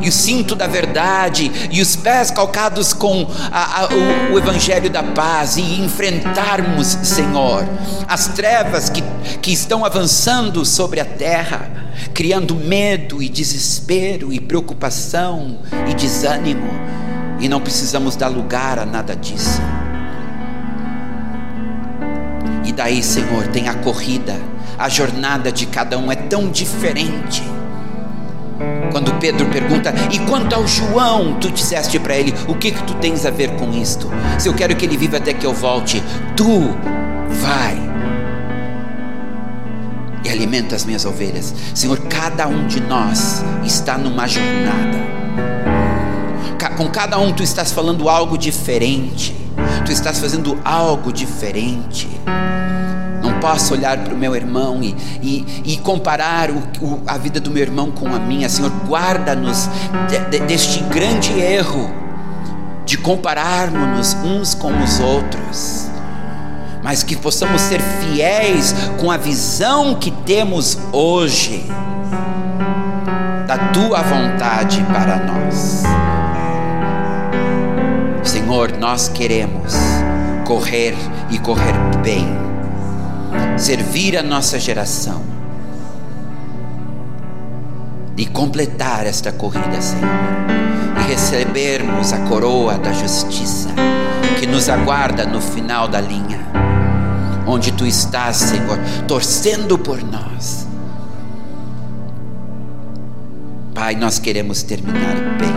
e 0.00 0.08
o 0.08 0.12
cinto 0.12 0.54
da 0.54 0.68
verdade, 0.68 1.50
e 1.72 1.82
os 1.82 1.96
pés 1.96 2.30
calcados 2.30 2.92
com 2.92 3.26
a, 3.50 3.80
a, 3.80 3.88
o, 3.88 4.34
o, 4.34 4.38
evangelho 4.38 4.88
da 4.88 5.02
paz, 5.02 5.56
e 5.56 5.80
enfrentarmos, 5.80 6.86
Senhor, 7.02 7.68
as 8.06 8.28
trevas 8.28 8.88
que, 8.88 9.02
que 9.42 9.52
estão 9.52 9.84
avançando 9.84 10.64
sobre 10.64 11.00
a 11.00 11.04
terra, 11.04 11.83
criando 12.12 12.54
medo 12.54 13.22
e 13.22 13.28
desespero, 13.28 14.32
e 14.32 14.40
preocupação 14.40 15.58
e 15.88 15.94
desânimo, 15.94 16.68
e 17.40 17.48
não 17.48 17.60
precisamos 17.60 18.16
dar 18.16 18.28
lugar 18.28 18.78
a 18.78 18.86
nada 18.86 19.14
disso. 19.14 19.60
E 22.64 22.72
daí, 22.72 23.02
Senhor, 23.02 23.46
tem 23.48 23.68
a 23.68 23.74
corrida, 23.74 24.40
a 24.78 24.88
jornada 24.88 25.52
de 25.52 25.66
cada 25.66 25.98
um 25.98 26.10
é 26.10 26.16
tão 26.16 26.50
diferente. 26.50 27.42
Quando 28.90 29.12
Pedro 29.18 29.46
pergunta, 29.46 29.92
e 30.12 30.18
quanto 30.20 30.54
ao 30.54 30.66
João, 30.66 31.34
tu 31.40 31.50
disseste 31.50 31.98
para 31.98 32.16
ele, 32.16 32.32
o 32.46 32.54
que 32.54 32.70
que 32.70 32.82
tu 32.84 32.94
tens 32.94 33.26
a 33.26 33.30
ver 33.30 33.50
com 33.56 33.72
isto? 33.72 34.08
Se 34.38 34.48
eu 34.48 34.54
quero 34.54 34.76
que 34.76 34.84
ele 34.84 34.96
viva 34.96 35.16
até 35.16 35.34
que 35.34 35.44
eu 35.44 35.52
volte, 35.52 36.02
tu 36.36 36.70
vai 37.28 37.83
alimenta 40.34 40.76
as 40.76 40.84
minhas 40.84 41.04
ovelhas. 41.04 41.54
Senhor, 41.74 41.98
cada 42.08 42.46
um 42.46 42.66
de 42.66 42.80
nós 42.80 43.42
está 43.64 43.96
numa 43.96 44.26
jornada. 44.26 45.14
Com 46.76 46.88
cada 46.88 47.18
um 47.18 47.32
tu 47.32 47.42
estás 47.42 47.70
falando 47.70 48.08
algo 48.08 48.36
diferente. 48.36 49.34
Tu 49.84 49.92
estás 49.92 50.18
fazendo 50.18 50.58
algo 50.64 51.12
diferente 51.12 52.08
posso 53.44 53.74
olhar 53.74 53.98
para 53.98 54.14
o 54.14 54.16
meu 54.16 54.34
irmão 54.34 54.82
e, 54.82 54.96
e, 55.20 55.72
e 55.72 55.76
comparar 55.76 56.50
o, 56.50 56.62
o, 56.80 57.02
a 57.06 57.18
vida 57.18 57.38
do 57.38 57.50
meu 57.50 57.62
irmão 57.62 57.90
com 57.90 58.08
a 58.08 58.18
minha. 58.18 58.48
Senhor, 58.48 58.72
guarda-nos 58.86 59.68
de, 60.08 60.18
de, 60.30 60.46
deste 60.46 60.82
grande 60.84 61.38
erro 61.38 61.92
de 62.86 62.96
compararmos-nos 62.96 64.14
uns 64.24 64.54
com 64.54 64.72
os 64.82 64.98
outros, 64.98 65.90
mas 66.84 67.02
que 67.02 67.16
possamos 67.16 67.60
ser 67.62 67.80
fiéis 67.80 68.72
com 69.00 69.10
a 69.10 69.16
visão 69.16 69.96
que 69.96 70.12
temos 70.12 70.78
hoje 70.92 71.66
da 73.48 73.58
tua 73.72 74.02
vontade 74.02 74.84
para 74.92 75.16
nós. 75.16 75.82
Senhor, 78.22 78.76
nós 78.78 79.08
queremos 79.08 79.74
correr 80.44 80.94
e 81.30 81.38
correr 81.38 81.74
bem 82.02 82.44
servir 83.56 84.16
a 84.16 84.22
nossa 84.22 84.58
geração 84.58 85.22
e 88.16 88.26
completar 88.26 89.06
esta 89.06 89.32
corrida, 89.32 89.80
Senhor, 89.80 90.04
e 91.00 91.10
recebermos 91.10 92.12
a 92.12 92.18
coroa 92.28 92.78
da 92.78 92.92
justiça 92.92 93.70
que 94.38 94.46
nos 94.46 94.68
aguarda 94.68 95.24
no 95.24 95.40
final 95.40 95.88
da 95.88 96.00
linha, 96.00 96.43
onde 97.46 97.72
tu 97.72 97.86
estás, 97.86 98.36
Senhor, 98.36 98.78
torcendo 99.06 99.78
por 99.78 100.02
nós. 100.02 100.66
Pai, 103.74 103.94
nós 103.94 104.18
queremos 104.18 104.62
terminar 104.62 105.16
bem. 105.38 105.54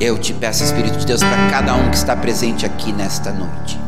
Eu 0.00 0.18
te 0.18 0.32
peço, 0.32 0.64
Espírito 0.64 0.98
de 0.98 1.06
Deus, 1.06 1.22
para 1.22 1.50
cada 1.50 1.74
um 1.74 1.90
que 1.90 1.96
está 1.96 2.16
presente 2.16 2.66
aqui 2.66 2.92
nesta 2.92 3.32
noite 3.32 3.78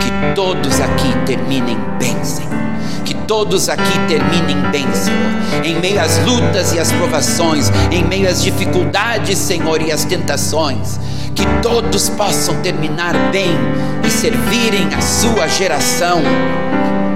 que 0.00 0.34
todos 0.34 0.80
aqui 0.80 1.12
terminem 1.26 1.78
bem, 1.98 2.16
Senhor. 2.24 2.50
Que 3.04 3.14
todos 3.14 3.68
aqui 3.68 3.98
terminem 4.08 4.60
bem, 4.70 4.86
Senhor. 4.92 5.64
Em 5.64 5.78
meio 5.80 6.00
às 6.00 6.18
lutas 6.18 6.72
e 6.72 6.78
às 6.78 6.90
provações, 6.92 7.70
em 7.90 8.04
meio 8.04 8.28
às 8.28 8.42
dificuldades, 8.42 9.38
Senhor, 9.38 9.80
e 9.82 9.92
às 9.92 10.04
tentações. 10.04 10.98
Que 11.34 11.44
todos 11.62 12.08
possam 12.10 12.54
terminar 12.62 13.14
bem 13.30 13.56
servirem 14.22 14.88
a 14.94 15.00
sua 15.00 15.48
geração, 15.48 16.22